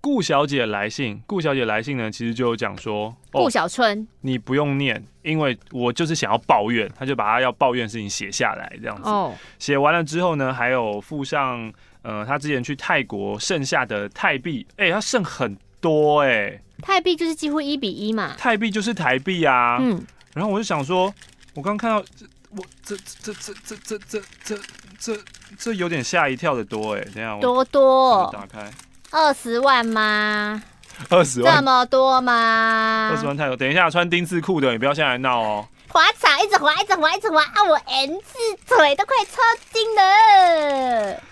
[0.02, 9.10] 顾小姐来信，顾小姐来信呢，其实就有讲说，顾小春、哦，你不用念，因为我就是想要抱怨，他就把他要抱怨的事情写下来，这样子。
[9.10, 11.72] 哦，写完了之后呢，还有附上。
[12.02, 16.62] 呃，他之前去泰国剩下的泰币，哎、欸，他剩很多哎、欸。
[16.82, 18.36] 泰币就是几乎一比一嘛。
[18.38, 19.78] 泰币就是台币啊。
[19.80, 20.06] 嗯。
[20.34, 21.14] 然后我就想说，
[21.54, 24.58] 我刚看到这，我这这这这这这这这
[25.00, 25.24] 这
[25.58, 27.06] 这有点吓一跳的多哎、欸。
[27.06, 28.30] 等下我多多。
[28.32, 28.72] 打开。
[29.12, 30.62] 二十万吗？
[31.10, 31.56] 二十万。
[31.56, 33.10] 这么多吗？
[33.12, 33.58] 二十万太多。
[33.58, 35.68] 等一下，穿丁字裤的，你不要现在闹哦。
[35.90, 37.64] 滑草一直滑，一直滑，一直滑啊！
[37.64, 38.38] 我 N 字
[38.68, 39.42] 腿都快抽
[39.72, 41.24] 筋了。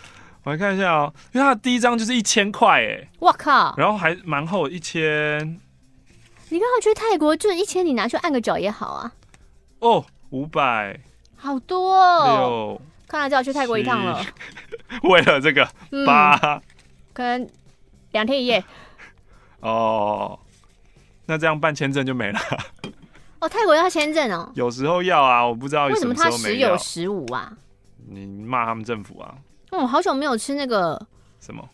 [0.46, 5.60] 我来看一下哦，因为它的第一张就是一千块哎，我靠，然后还蛮厚，一千。
[6.50, 9.12] 你刚好去泰国，就一千，你拿去按个脚也好啊。
[9.80, 11.00] 哦，五百，
[11.36, 12.80] 好多哦。
[13.08, 14.24] 看来就要去泰国一趟了。
[15.02, 15.68] 为了这个
[16.06, 16.62] 八，
[17.12, 17.50] 可能
[18.12, 18.64] 两天一夜。
[19.62, 20.40] 哦，
[21.26, 22.40] 那这样办签证就没了。
[23.42, 24.52] 哦，泰国要签证哦。
[24.54, 27.52] 有时候要啊，我不知道为什么他时有时无啊。
[28.08, 29.34] 你骂他们政府啊？
[29.76, 30.98] 哦，好久没有吃那个
[31.42, 31.68] 什么，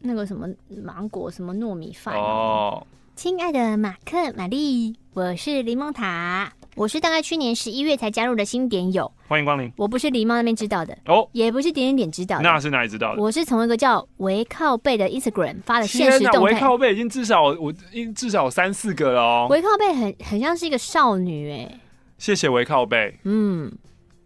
[0.00, 0.46] 那个什么
[0.84, 2.86] 芒果什么糯米饭哦。
[3.16, 6.52] 亲爱的马克、玛丽，我是柠檬塔。
[6.76, 9.72] 我是大概去年十一月才加入的新点友，欢迎光临。
[9.76, 13.22] 我不是狸猫那边知道的哦，也不是点点点知道的，那是哪里知道的？
[13.22, 16.52] 我是从一个叫维靠背的 Instagram 发的现实动态。
[16.52, 17.72] 维靠背已经至少我
[18.14, 19.46] 至少有三四个了哦。
[19.50, 21.80] 维靠背很很像是一个少女哎。
[22.18, 23.18] 谢谢维靠背。
[23.24, 23.72] 嗯，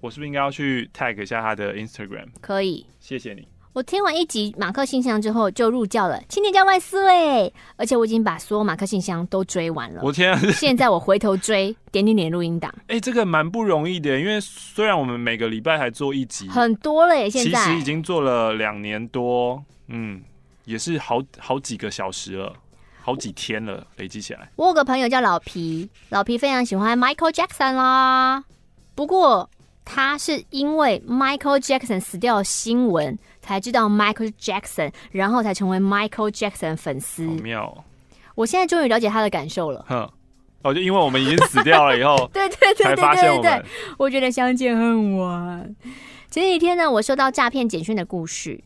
[0.05, 2.27] 我是不是应该要去 tag 一下他的 Instagram？
[2.43, 3.49] 可以，谢谢你。
[3.73, 7.51] 我听完一集马克信箱之后就入教了，青年教万岁！
[7.77, 10.03] 而且我已经把所有马克信箱都追完了。
[10.05, 10.39] 我天啊！
[10.53, 17.31] 现在我回头追点点点录音档， 哎、欸，这个蛮不容易的，因为虽然我们每个礼拜还做一集，很多了耶。
[17.31, 20.23] 现在其实已经做了两年多，嗯，
[20.67, 22.53] 也是好好几个小时了，
[23.01, 24.51] 好几天了，累积起来。
[24.57, 28.45] 我有个朋友叫老皮，老皮非常喜欢 Michael Jackson 啦，
[28.95, 29.49] 不过。
[29.85, 37.27] 他是因为 Michael Jackson 死掉的新闻才知道 Michael Jackson，然后才成为 Michael Jackson 粉丝。
[37.27, 37.85] 好妙哦！
[38.35, 39.85] 我现在终于了解他的感受了。
[39.89, 40.11] 哼，
[40.63, 43.65] 哦，就因为我们已经死掉了以后， 对对对对对对。
[43.99, 45.77] 我觉得相见恨晚。
[46.31, 48.65] 前几天呢，我收到诈骗简讯的故事，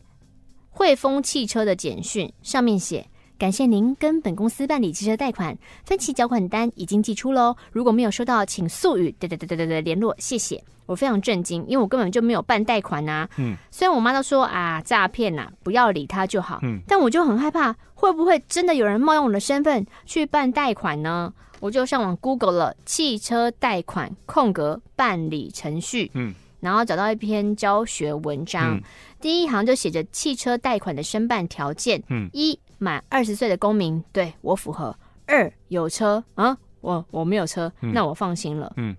[0.69, 3.05] 汇丰汽车的简讯上面写。
[3.39, 7.55] 感谢您跟本公司办理汽车贷款，分期缴款单已经寄出喽。
[7.71, 10.61] 如果没有收到，请速与对对对对对对联络，谢谢。
[10.85, 13.29] 我非常震惊，因为我根本就没有办贷款呐。
[13.37, 16.59] 嗯，虽然我妈都说啊诈骗呐，不要理他就好。
[16.63, 21.33] 嗯，但我就很害怕，会不会真的有人冒用我的身份去办贷款呢？
[21.61, 26.11] 我就上网 Google 了汽车贷款空格办理程序。
[26.13, 28.81] 嗯，然后找到一篇教学文章，嗯、
[29.21, 32.03] 第一行就写着汽车贷款的申办条件。
[32.09, 32.59] 嗯，一。
[32.79, 34.95] 满二十岁的公民，对我符合。
[35.27, 38.73] 二有车啊，我我没有车，嗯、那我放心了。
[38.77, 38.95] 嗯，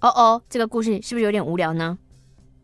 [0.00, 1.96] 哦哦，这个故事是不是有点无聊呢？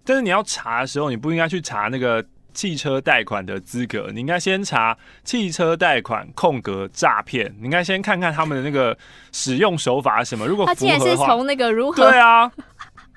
[0.05, 7.55] 但是你要查的时候，你不应该去查那个汽车贷款的资格，你应该先查汽车贷款空格诈骗。
[7.59, 8.96] 你应该先看看他们的那个
[9.30, 10.46] 使用手法是什么。
[10.46, 12.11] 如果他竟然是从那个如何？
[12.11, 12.51] 对啊，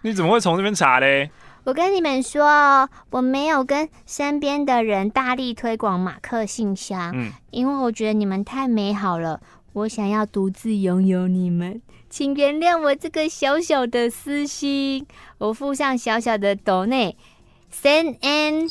[0.04, 1.32] 你怎么会从这边查嘞？
[1.64, 9.40] 我跟你们说，我没有跟身边的人大力推广马克信箱，嗯，因为我觉得你们太美好了，
[9.74, 15.06] 我想要独自拥有你们，请原谅我这个小小的私心。
[15.38, 17.16] 我附上小小的斗内
[17.72, 18.68] ，send in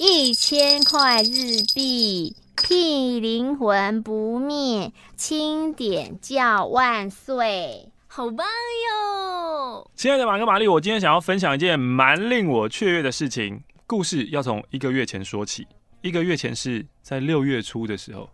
[0.00, 7.91] 一千块日币，替灵魂不灭，清点叫万岁。
[8.14, 9.90] 好棒哟！
[9.96, 13.58] 亲爱的马克、玛丽，我今天想要分享一件蛮令我雀跃的事情。
[13.86, 15.66] 故事要从一个月前说起。
[16.02, 18.28] 一个月前是在六月初的时候。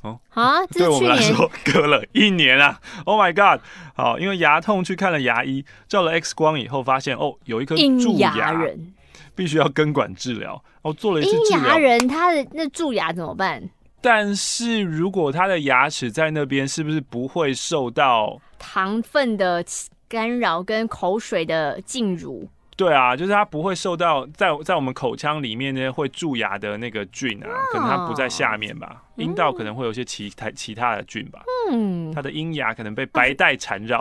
[0.00, 0.64] 哦啊？
[0.72, 3.62] 对我们来说隔了一年啊！Oh my god！
[3.94, 8.94] 好，因为牙痛去看了牙医，照了 X 光以后发现，哦，有一颗蛀牙，人
[9.34, 10.64] 必须要根管治疗。
[10.80, 11.68] 哦，做了一次治疗。
[11.68, 13.62] 牙人他的那蛀牙怎么办？
[14.00, 19.64] 但是如果他的牙齿在那边，是不是不会受到糖分的
[20.08, 22.48] 干扰跟口水的进入？
[22.76, 31.42] 对啊，就是它不会受到在在我们口腔里面呢会蛀牙的那个菌啊，可能它不在下面吧，阴道可能会有些其他其他的菌吧。
[31.70, 33.98] 嗯，它的阴牙可能被白带缠绕。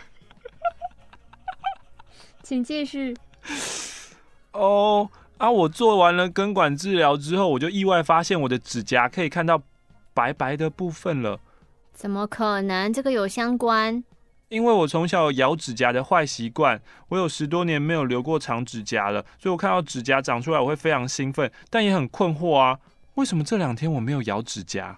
[2.42, 3.16] 请继续。
[4.52, 5.08] 哦。
[5.38, 5.48] 啊！
[5.48, 9.62] 我做完了根管治疗之后，我就意外发现我的指甲可以看到
[10.12, 11.38] 白白的部分了。
[11.98, 12.92] 怎么可能？
[12.92, 14.04] 这个有相关？
[14.50, 22.78] 因为我从小有咬指甲的坏习惯，我有十多年没有留过长指甲了，所以我看到指甲长出来，我会非常兴奋，但也很困惑啊！
[23.16, 24.96] 为什么这两天我没有咬指甲？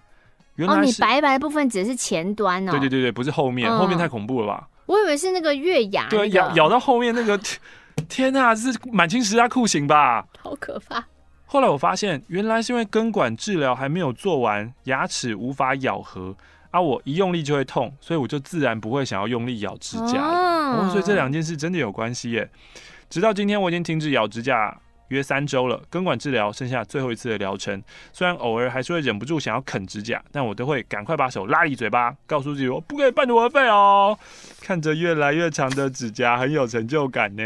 [0.57, 2.71] 原来你白白的部分只是前端哦。
[2.71, 4.69] 对对对对，不是后面，嗯，后面太恐怖了吧？
[4.85, 7.39] 我以为是那个月牙，对，咬咬到后面那个。
[8.07, 10.23] 天啊，这是满清十大酷刑吧？
[10.39, 11.03] 好可怕！
[11.45, 16.33] 后来我发现，原来是因为根管治疗还没有做完，牙齿无法咬合
[16.71, 20.87] 啊，我一用力就会痛，所以我就自然不会想要用力咬指甲了。
[20.87, 22.49] 哦，所以这两件事真的有关系耶。
[23.09, 24.77] 直到今天，我已经停止咬指甲。
[25.09, 27.83] 约三周了，根管治疗剩下最后一次的疗程。
[28.13, 34.17] 虽然偶尔还是会忍不住想要啃指甲，但我都会赶快把手拉离嘴巴，告诉自己我不可以半途而废哦。
[34.61, 37.43] 看着越来越长的指甲，很有成就感呢。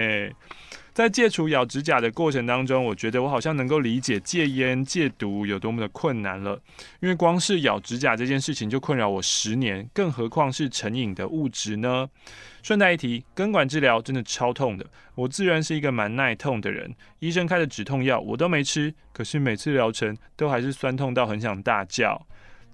[0.95, 6.57] 在戒除咬指甲的过程当中，我觉得我好像能够理解戒烟戒毒有多么的困难了。
[7.01, 12.07] 因为光是咬指甲这件事情就困扰我十年，更何况是成瘾的物质呢？
[12.63, 14.85] 顺带一提，根管治疗真的超痛的。
[15.15, 22.25] 我自然是一个蛮耐痛的人，医生开的止痛药我都没吃，可是每次疗程都还是酸痛到很想大叫。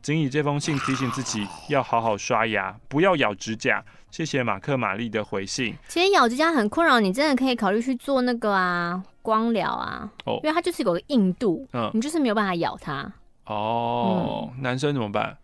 [0.03, 3.83] 仅以这封信提醒自己要好好刷牙，不要咬指甲。
[4.11, 5.73] 谢谢马克玛丽的回信。
[5.87, 10.11] 其实咬指甲很困扰，你真的可以考虑去做那个啊，光疗啊。
[10.25, 13.09] 哦，因为它就是有个硬度，嗯，你就是没有办法咬它。
[13.45, 15.37] 哦，嗯、男生怎么办？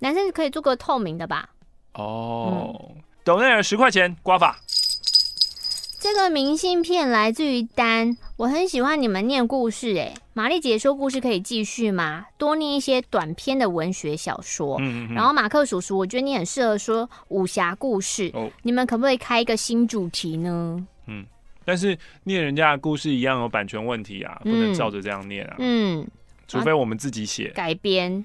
[0.00, 1.48] 男生可以做个透明的吧。
[1.94, 2.92] 哦，
[3.24, 4.58] 斗内尔十块钱刮法。
[6.04, 12.26] 这个明信片来自于丹，我很喜欢你们念故事，哎，玛丽姐说故事可以继续吗？
[12.36, 14.76] 多念一些短篇的文学小说。
[14.80, 18.30] 嗯，嗯，然后马克叔叔，我觉得你很适合说武侠故事。
[18.34, 20.86] 哦，你们可不可以开一个新主题呢？
[21.06, 21.24] 嗯，
[21.64, 25.56] 但是念人家的故事一样有版权问题啊，不能照着这样念啊。
[25.58, 26.06] 嗯，
[26.46, 28.22] 除非我们自己写改编。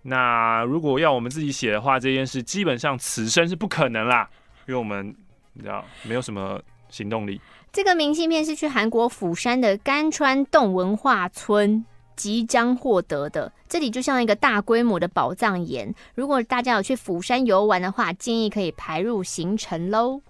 [0.00, 4.26] 那如果要我们自己写的话，这件事基本上此生是不可能啦，
[4.66, 5.14] 因为我们
[5.52, 6.58] 你知道没有什么。
[6.94, 7.40] 行动力。
[7.72, 11.84] 这个明信片是去韩国釜山的甘川洞文化村
[12.14, 15.92] 即将获得的，这里就像一个大规模的宝藏岩。
[16.14, 20.20] 如果大家有去釜山游玩的话，建议可以排入行程喽。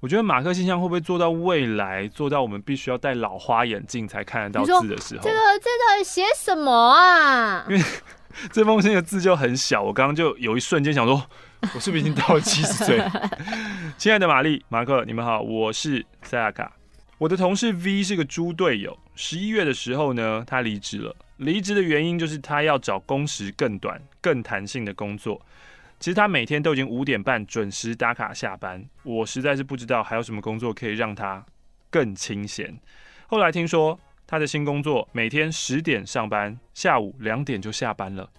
[0.00, 5.22] 我觉得马克信箱会不会做到未来，做到我们必须要戴老花眼镜才看得到字的时候？
[5.22, 7.64] 这个这到底写什么啊？
[7.70, 7.82] 因为
[8.52, 11.22] 这封信的字就很小，我刚刚就有一瞬间想说。
[11.74, 13.02] 我是不是已经到了七十岁？
[13.98, 16.72] 亲爱的玛丽、马克，你们好，我是塞亚卡。
[17.18, 18.98] 我的同事 V 是个猪队友。
[19.14, 21.14] 十一月的时候呢，他离职了。
[21.36, 25.40] 离职的原因就是他要找工时更短、更弹性的工作。
[25.98, 28.82] 其实他每天都已经五点半准时打卡下班。
[29.02, 31.44] 我实在是不知道还有什么工作可以让他
[31.90, 32.74] 更清闲。
[33.26, 38.30] 后来听说他的新工作每天十点上班，下午两点就下班了。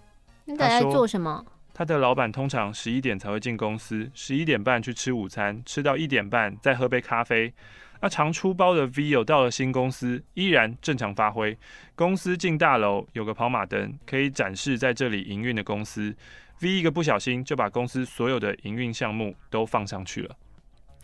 [0.44, 1.44] 你在做什么？
[1.74, 7.52] 他的老板通常十一点才会进公司，十一点半去吃午餐，吃到一点半再喝杯咖啡。
[8.00, 11.56] 那常出包的 V 有到了新公司，依然正常发挥。
[11.94, 16.14] 公司进大楼有个跑马灯，可以展示在这里营运的公司。
[16.60, 20.36] V 一个不小心就把公司所有的营运项目都放上去了。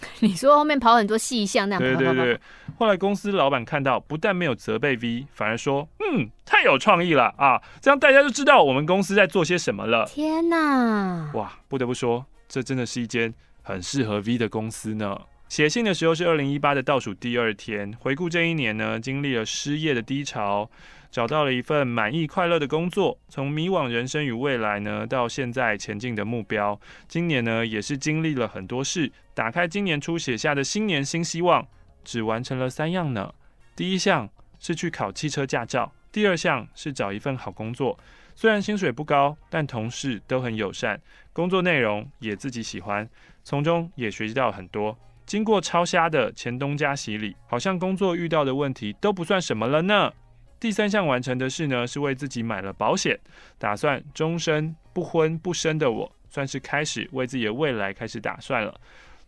[0.20, 1.82] 你说后面跑很多细项那样？
[1.82, 2.40] 对对对。
[2.78, 7.60] 后来公司老板看到，不但没有责备 V，反而说：“嗯，太有创意了啊！
[7.80, 11.30] 这样大家就知道我们公司在做些什么了。”天哪！
[11.34, 15.18] 哇，不得不说，这真的是一间很适合 V 的公司呢。
[15.48, 20.70] 写信的时候是二零一八的倒数第二天，回顾这一年呢，经历了失业的低潮。
[21.10, 26.78] 找到了一份满意快乐的工作，从迷惘人生与未来呢，到现在前进的目标。
[27.06, 29.10] 今年呢，也是经历了很多事。
[29.34, 31.66] 打开今年初写下的新年新希望，
[32.04, 33.32] 只完成了三样呢。
[33.74, 34.28] 第一项
[34.58, 37.98] 是去考汽车驾照，第二项是找一份好工作。
[38.34, 41.00] 虽然薪水不高，但同事都很友善，
[41.32, 43.08] 工作内容也自己喜欢，
[43.42, 44.96] 从中也学习到很多。
[45.26, 50.12] 经过超瞎的前东家洗礼，好像工作遇到的问题都不算什么了呢。
[50.60, 53.18] 第三项完成的事呢，是为自己买了保险，
[53.58, 58.74] 打算终身不婚不生的我，算是开始为自己的未来开始打算了。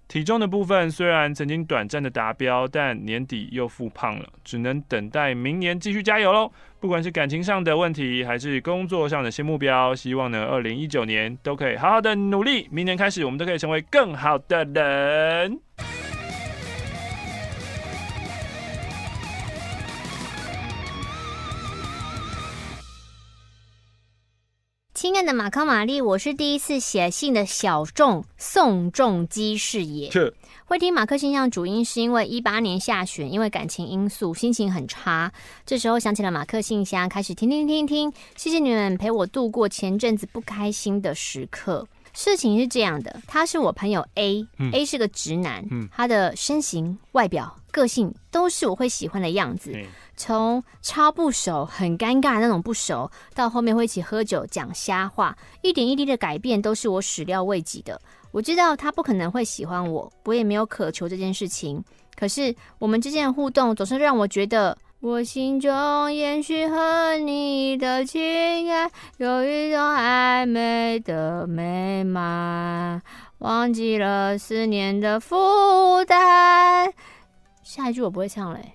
[0.09, 6.51] 体重的部分虽然曾经短暂的达标，但年底又复胖了，只能等待明年继续加油喽。
[6.81, 15.61] 不管是感情上的问题，还是工作上的新目标，希望呢，二零一九年都可以好好的努力，明年开始我们都可以成为更好的人。
[25.01, 30.11] 亲爱的马克玛丽，我是第一次写信的小众宋仲基是也。
[30.11, 30.35] 是
[30.67, 35.33] 会听马克信箱主因是因为一八年下旬，因为感情因素，心情很差。
[35.65, 38.13] 这时候想起了马克信箱，开始听听听听。
[38.37, 41.89] 谢谢你们陪我度过前阵子不开心的时刻。
[42.13, 49.73] 事情是这样的，他是我朋友 A，A、嗯、是个直男，嗯、他的身形、外表、个性都是我会喜欢的样子。
[49.75, 49.87] 嗯
[50.21, 57.99] 从超不熟、很尴尬那种不熟，到后面会一起喝酒、讲瞎话，一点一滴的改变都是我始料未及的。
[58.31, 61.83] 我知道他不可能会喜欢我，我也没有渴求这件事情。
[62.15, 73.01] 可是我们之间的互动总是让我觉得，我心中延续和你的情爱，有一种暧昧的美满，
[73.39, 76.93] 忘记了思念的负担。
[77.63, 78.75] 下一句我不会唱嘞。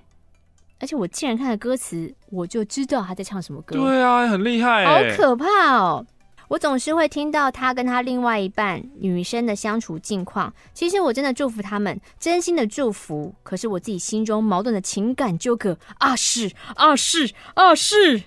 [0.85, 3.75] 而且我竟然看了歌词，我就知道他在唱什么歌。
[3.75, 6.05] 对啊，很厉害，好可怕哦！
[6.47, 10.53] 我总是会听到他跟他另外一半女生的相处近况。
[10.75, 13.33] 其实我真的祝福他们，真心的祝福。
[13.41, 18.21] 可是我自己心中矛盾的情感纠葛啊，是啊，是啊，是。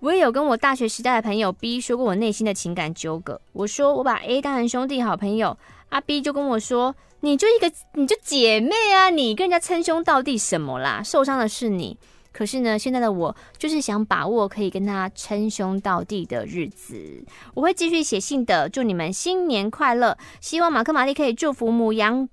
[0.00, 3.40] 我也有跟我大学时代的朋友 B 说过我内心的情感纠葛。
[3.52, 5.56] 我说我把 A 当成兄弟好朋友，
[5.88, 6.94] 阿 B 就跟我说。
[7.20, 9.08] 你就一个，你就姐妹啊！
[9.08, 11.02] 你跟人家称兄道弟什么啦？
[11.02, 11.96] 受伤的是你。
[12.30, 17.24] 可是呢，现在的我就是想把握可以跟他称兄道弟的日子。
[17.54, 20.16] 我会继续写信的，祝你们新年快乐。
[20.40, 22.28] 希望马克玛丽可以祝福母羊，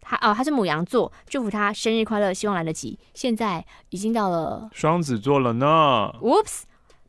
[0.00, 2.98] 他哦，他是母羊座，祝福他生日快乐，希望来得及。
[3.12, 6.12] 现在已经到了双子座了呢。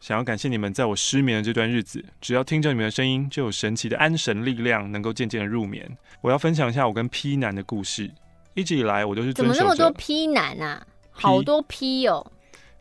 [0.00, 5.96] 想要感谢你们在我失眠的这段日子，只要听着你们的声音，就有神奇的安神力量，能够渐渐的入眠。
[6.20, 8.10] 我要分享一下我跟 P 男的故事。
[8.54, 10.86] 一直以来，我都是怎么那么多 P 男啊？
[11.10, 12.30] 好多 P 哦。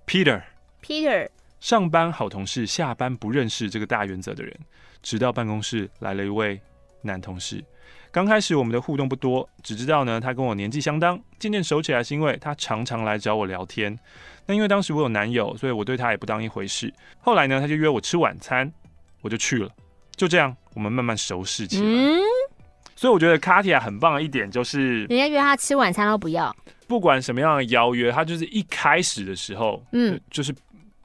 [0.05, 1.27] Peter，Peter。
[1.59, 4.55] 上班好同事，下班不认识这个大原则的人，
[5.01, 6.61] 直到办公室来了一位
[7.01, 7.63] 男同事。
[8.15, 11.19] 刚开始我们的互动不多，只知道呢他跟我年纪相当。
[11.37, 13.93] 渐渐熟起来是因为他常常来找我聊天。
[14.45, 16.93] 那因为当时我有男友，所以我对他也不当一回事。
[17.19, 18.71] 后来呢他就约我吃晚餐，
[19.19, 19.69] 我就去了。
[20.15, 21.83] 就这样，我们慢慢熟识起来。
[21.85, 22.17] 嗯，
[22.95, 26.55] 所以我觉得卡提亚很棒的一点就是，人家约他吃晚餐都不要。
[26.87, 30.55] 不管什么样的邀约，他就是一开始的时候，嗯，就是。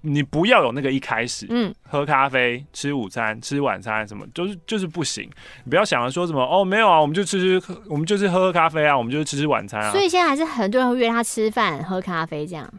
[0.03, 5.31] 你不要有那个一开始，嗯，喝咖啡、吃午餐、吃晚餐什么，就是就是不行。
[5.65, 9.91] 你不要想着说什么哦，没有啊，我们就吃吃，我们就是喝喝咖啡啊，我们就是吃吃晚餐啊。
[9.93, 12.73] 所以现在还是很多人会约他吃饭、喝咖啡这样。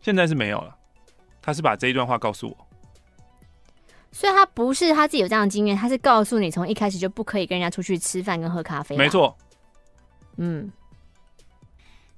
[0.00, 0.74] 现在是没有了，
[1.42, 2.66] 他是把这一段话告诉我。
[4.12, 8.96] 所以他不是他自己有这样的经验，他是告诉你从一开始就不可以跟人家出去吃饭跟喝咖啡。
[8.96, 9.36] 没错。
[10.38, 10.72] 嗯，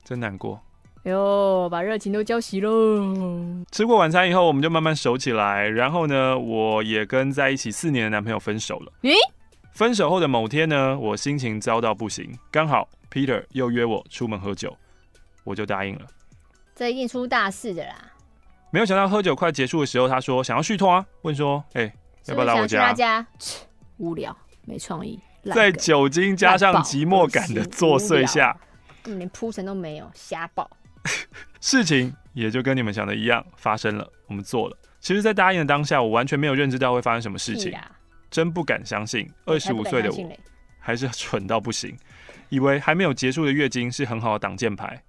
[0.05, 0.61] 真难过。
[1.05, 3.65] 哟，把热情都浇熄喽！
[3.71, 5.67] 吃过晚餐以后，我们就慢慢熟起来。
[5.69, 8.93] 然后呢，我也跟在一起四年的男朋友分手了。
[9.03, 9.15] 咦？
[9.73, 14.77] 分手后的某天呢，我心情糟到不行，刚好 Peter 又约我出门喝酒，
[15.45, 16.07] 我就答应了。
[16.75, 17.95] 这一定出大事的啦！
[18.71, 21.93] 没有想到喝酒快结束的时候，他说想要续摊啊，问说：“哎、欸，
[22.27, 23.27] 要不要来我家？”他家
[23.97, 24.37] 无聊，
[24.67, 25.19] 没创意，
[25.55, 28.55] 在酒精加上寂寞感的作祟下，
[29.03, 30.69] 根本连铺陈都没有，瞎爆。
[31.61, 34.77] 事情也就跟你们想的一样发生了，我们做了。
[35.01, 37.73] 其实，在答应的当下，我完全没有认知到会发生什么事情，
[38.31, 39.29] 真不敢相信。
[39.45, 40.31] 二十五岁的我
[40.79, 41.97] 还是蠢到不行，
[42.49, 45.03] 以为还没有结束的月经是很好的挡箭牌，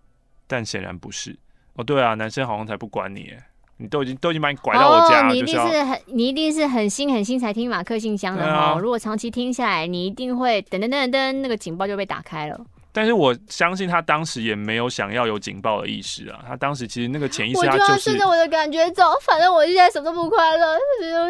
[0.47, 1.37] 但显然不是。
[1.73, 3.33] 哦，对啊，男生好像才不管你，
[3.77, 8.79] 你都已经都已经把你拐到我家了，你一定是很你一定是很新很新才听马克信箱的哦。
[8.81, 12.59] 如果长期听下来，你一定会噔噔噔噔，那个警报就被打开了。
[12.91, 20.77] 但是我相信他当时也没有想要有警报的意识啊，他当时其实那个潜意识他就是顺着我的感觉走，反正我现在什么都不快乐。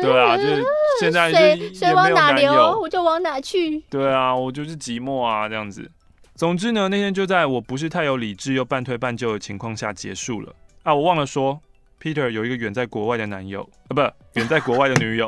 [0.02, 0.66] 对啊，就是
[1.00, 3.80] 现在水水往哪流，我就往哪去。
[3.90, 5.90] 对啊，我就是寂寞啊，这样子。
[6.36, 10.54] 总之呢，那天就在我不是太有理智又半推半就的情况下结束了
[10.84, 10.96] 啊。
[10.96, 11.60] 我忘了说
[12.02, 14.02] ，Peter 有一个远在国外的男友啊，不，
[14.40, 15.28] 远在国外的女友。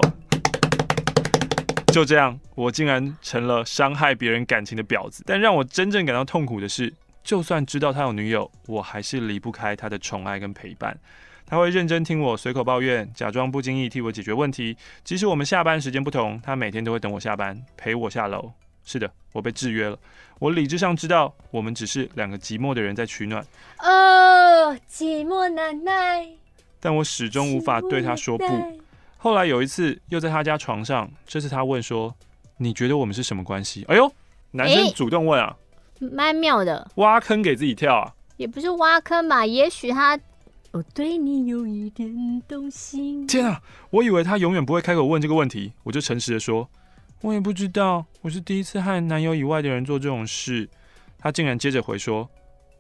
[1.92, 5.24] 就这样，我竟然成了伤害别人感情的婊子。
[5.26, 10.98] 但让我真正感到痛苦的是，就算知道他有女友，我还是离不开他的宠爱跟陪伴。
[11.46, 14.78] 他会认真听我随口抱怨，假装不经意替我解决问题。
[15.04, 18.54] 即使我们下班时间不同，他每天都会等我下班，陪我下楼。
[18.86, 20.00] 是的，我被制约了。
[20.40, 23.46] 我理智上知道，我们只是两个寂寞的人在取暖。
[23.80, 26.26] 哦，寂寞难耐。
[26.80, 28.81] 但我始终无法对他说不。
[29.24, 32.12] 后来有一次，又在他家床上，这次他问说
[32.58, 34.12] ：“你觉得我们是什么关系？”哎呦，
[34.50, 35.56] 男生主动问啊，
[36.00, 39.46] 蛮妙的，挖坑给自己跳啊，也不是挖坑吧？
[39.46, 40.20] 也许他
[40.72, 43.28] 我对你有一点动心。
[43.28, 43.62] 天啊，
[43.92, 46.68] 我以为他永远不会开口问这个问题，我就诚实的说
[47.22, 50.68] ：“我也不知道，我是第一次和男友以外的人做这种事。”
[51.22, 52.28] 他竟然接着回说：“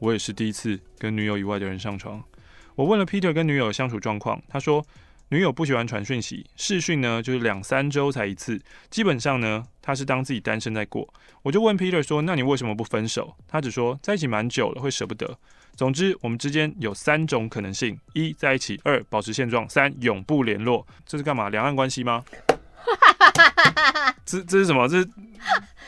[0.01, 2.19] 我也是第一次跟女友以外的人上床。”
[2.73, 4.83] 我问了 Peter 跟女友的相处状况，他说。
[5.32, 8.59] 女友不喜欢传讯息，视讯呢就是两三周才一次，
[8.89, 11.07] 基本上呢他是当自己单身在过。
[11.41, 15.39] 我就问 Peter 说：“那你为什么不分手？”他只说在一起蛮久了，会舍不得。
[15.77, 20.86] 总之，我们之间有三种可能性：一在一起，二保持现状，三永不联络。
[21.05, 21.47] 这是干嘛？
[21.47, 22.21] 两岸关系吗？
[24.25, 24.86] 这这是什么？
[24.89, 25.09] 这是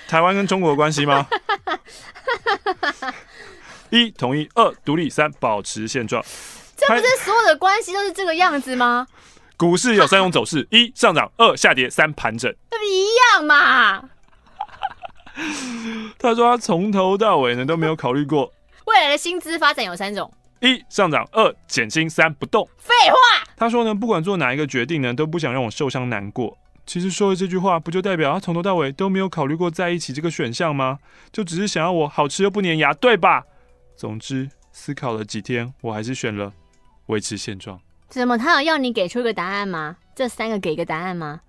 [0.08, 1.28] 台湾跟中国的关系吗？
[3.92, 6.24] 一同意，二独立，三保持现状。
[6.78, 9.06] 这不是所有的关系都是这个样子吗？
[9.58, 12.54] 股市有三种走势： 一上涨，二下跌，三盘整。
[12.72, 14.10] 这不一样嘛？
[16.20, 18.54] 他说他从头到尾呢都没有考虑过
[18.86, 22.68] 未来的薪资发展有三种：一上涨，二减薪，三不动。
[22.78, 23.18] 废话。
[23.56, 26.58] 他说呢，不管做哪一个决定呢，都不想让我受伤难过。
[26.86, 31.00] 其实说了这句话，不就代表他从头到尾都没有考虑过在一起这个选项吗？
[31.32, 33.46] 就只是想要我好吃又不粘牙，对吧？
[33.96, 36.52] 总之，思考了几天，我还是选了
[37.06, 37.80] 维持现状。
[38.14, 38.38] 怎么？
[38.38, 39.98] 他有要你给出一个答案吗？
[40.14, 41.42] 这三个给一个答案吗？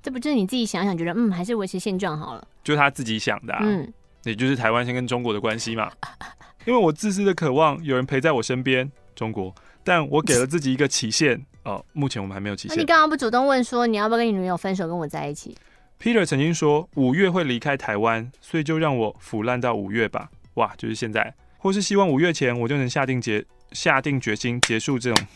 [0.00, 2.46] 这不就是你自己想想，觉得嗯，还是维持现状好了？
[2.62, 3.92] 就他自己想的，啊，嗯，
[4.22, 5.90] 也就是台湾先跟中国的关系嘛。
[6.64, 9.52] 因为我自私的渴望有人陪在我身边，中国，
[9.82, 11.44] 但我给了自己一个期限。
[11.64, 12.76] 哦，目前我们还没有期限。
[12.76, 15.56] 那你刚刚不主动问说你要不要跟你女友分手，跟我在一起
[16.00, 20.30] ？Peter 曾经说五月会离开台湾，所以就让我腐烂到五月吧。
[20.54, 25.26] 哇，就是现在，或是希望五月前我就能下定决下定决心结束这种，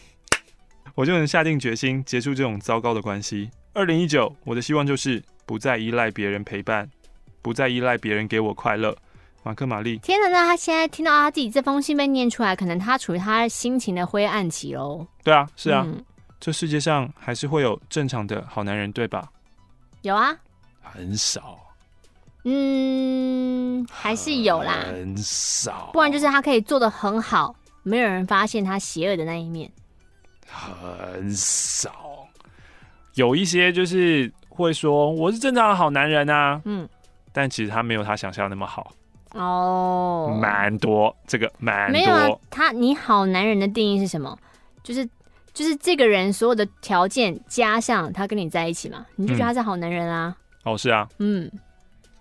[1.01, 3.49] 我就能下定决心结束这种糟糕的关系。
[3.73, 6.87] 二零一九，我的希望就是不再依赖别人陪伴，
[7.41, 8.95] 不再依赖别人给我快乐。
[9.43, 10.29] 马克玛丽，天哪！
[10.29, 15.07] 那他现在听到他自己这封信被念出来，可能他处于他心情的灰暗期喽。
[15.25, 15.85] 对啊，是啊。
[15.87, 16.05] 嗯
[16.39, 19.27] 这世界上还是会有正常的好男人，对吧？
[20.03, 20.37] 有啊，
[20.83, 21.59] 很少。
[22.45, 25.89] 嗯，还是有啦，很少。
[25.95, 29.71] 不然就是他可以做的很好，没有人发现他邪恶的那一面。
[30.51, 32.29] 很少，
[33.15, 36.89] 有一些就是会说我是正常的好男人啊，嗯，
[37.33, 38.93] 但其实他没有他想象那么好。
[39.33, 41.93] 哦，蛮多，这个蛮多。
[41.93, 44.39] 没有啊，他你好男人的定义是什么？
[44.83, 45.09] 就是。
[45.53, 50.35] 就是这个人所有的条件加上他跟你在一起嘛，你就觉得他是好男人啊？
[50.65, 51.51] 嗯、哦，是啊，嗯。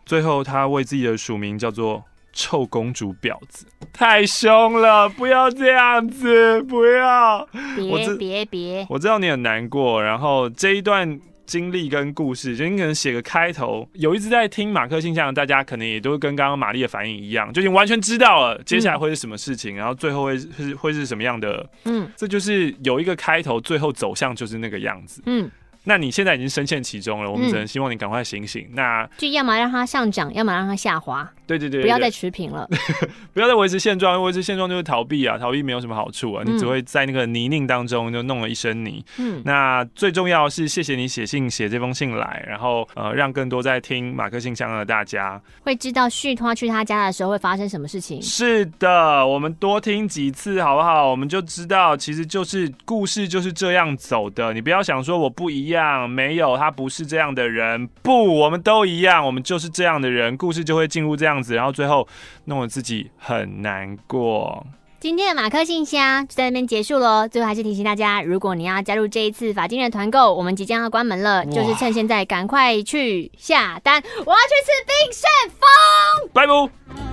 [0.04, 2.04] 最后他为自己的署名叫做
[2.40, 7.46] “臭公主婊子”，太凶了，不要这样子，不要。
[7.76, 8.88] 别别别！
[8.90, 11.20] 我知道你很难过，然后这一段。
[11.50, 25.50] 经历跟故事，就你可能写个开头，有一直在听马克信箱，大家可能也都跟刚刚玛丽的反应一样，就已经完全知道了接下来会是什么事情，嗯、然后最后会是会是什么样的，嗯，这就是有一个开头，最后走向就是那个样子，嗯。
[25.84, 28.64] 那你现在已经深陷其中了，我们只能希望你赶快醒醒。
[28.70, 31.30] 嗯、那就要么让它上涨，要么让它下滑。
[31.48, 32.70] 对对对，对，不要再持平了，
[33.34, 39.04] 不要再维持现状，维持现状就是逃避啊，逃避没有什么好处啊，嗯、你只会在那个泥泞当中就弄了一身泥。
[39.18, 48.22] 嗯，那最重要是谢谢你写信写这封信来，然后呃让更多在听马克信箱的大家会知道续托去他家的时候会发生什么事情。
[48.22, 51.10] 是的，我们多听几次好不好？
[51.10, 54.54] 我们就知道其实就是故事就是这样走的。
[54.54, 56.56] 你不要想说我不一样，没有。
[56.58, 62.08] 他不是这样的人，不，我们都一样，我们就是这样的人，故事就会进入这样子，然后最后
[62.46, 64.66] 弄得自己很难过。
[65.00, 67.26] 今天的马克信箱就在那边结束喽。
[67.26, 74.04] 最后还是提醒大家，如果你要加入这一次法金人团购，我们即将要关门了，就是趁现在赶快去下单。
[74.26, 77.09] 我要去吃冰旋风，拜拜。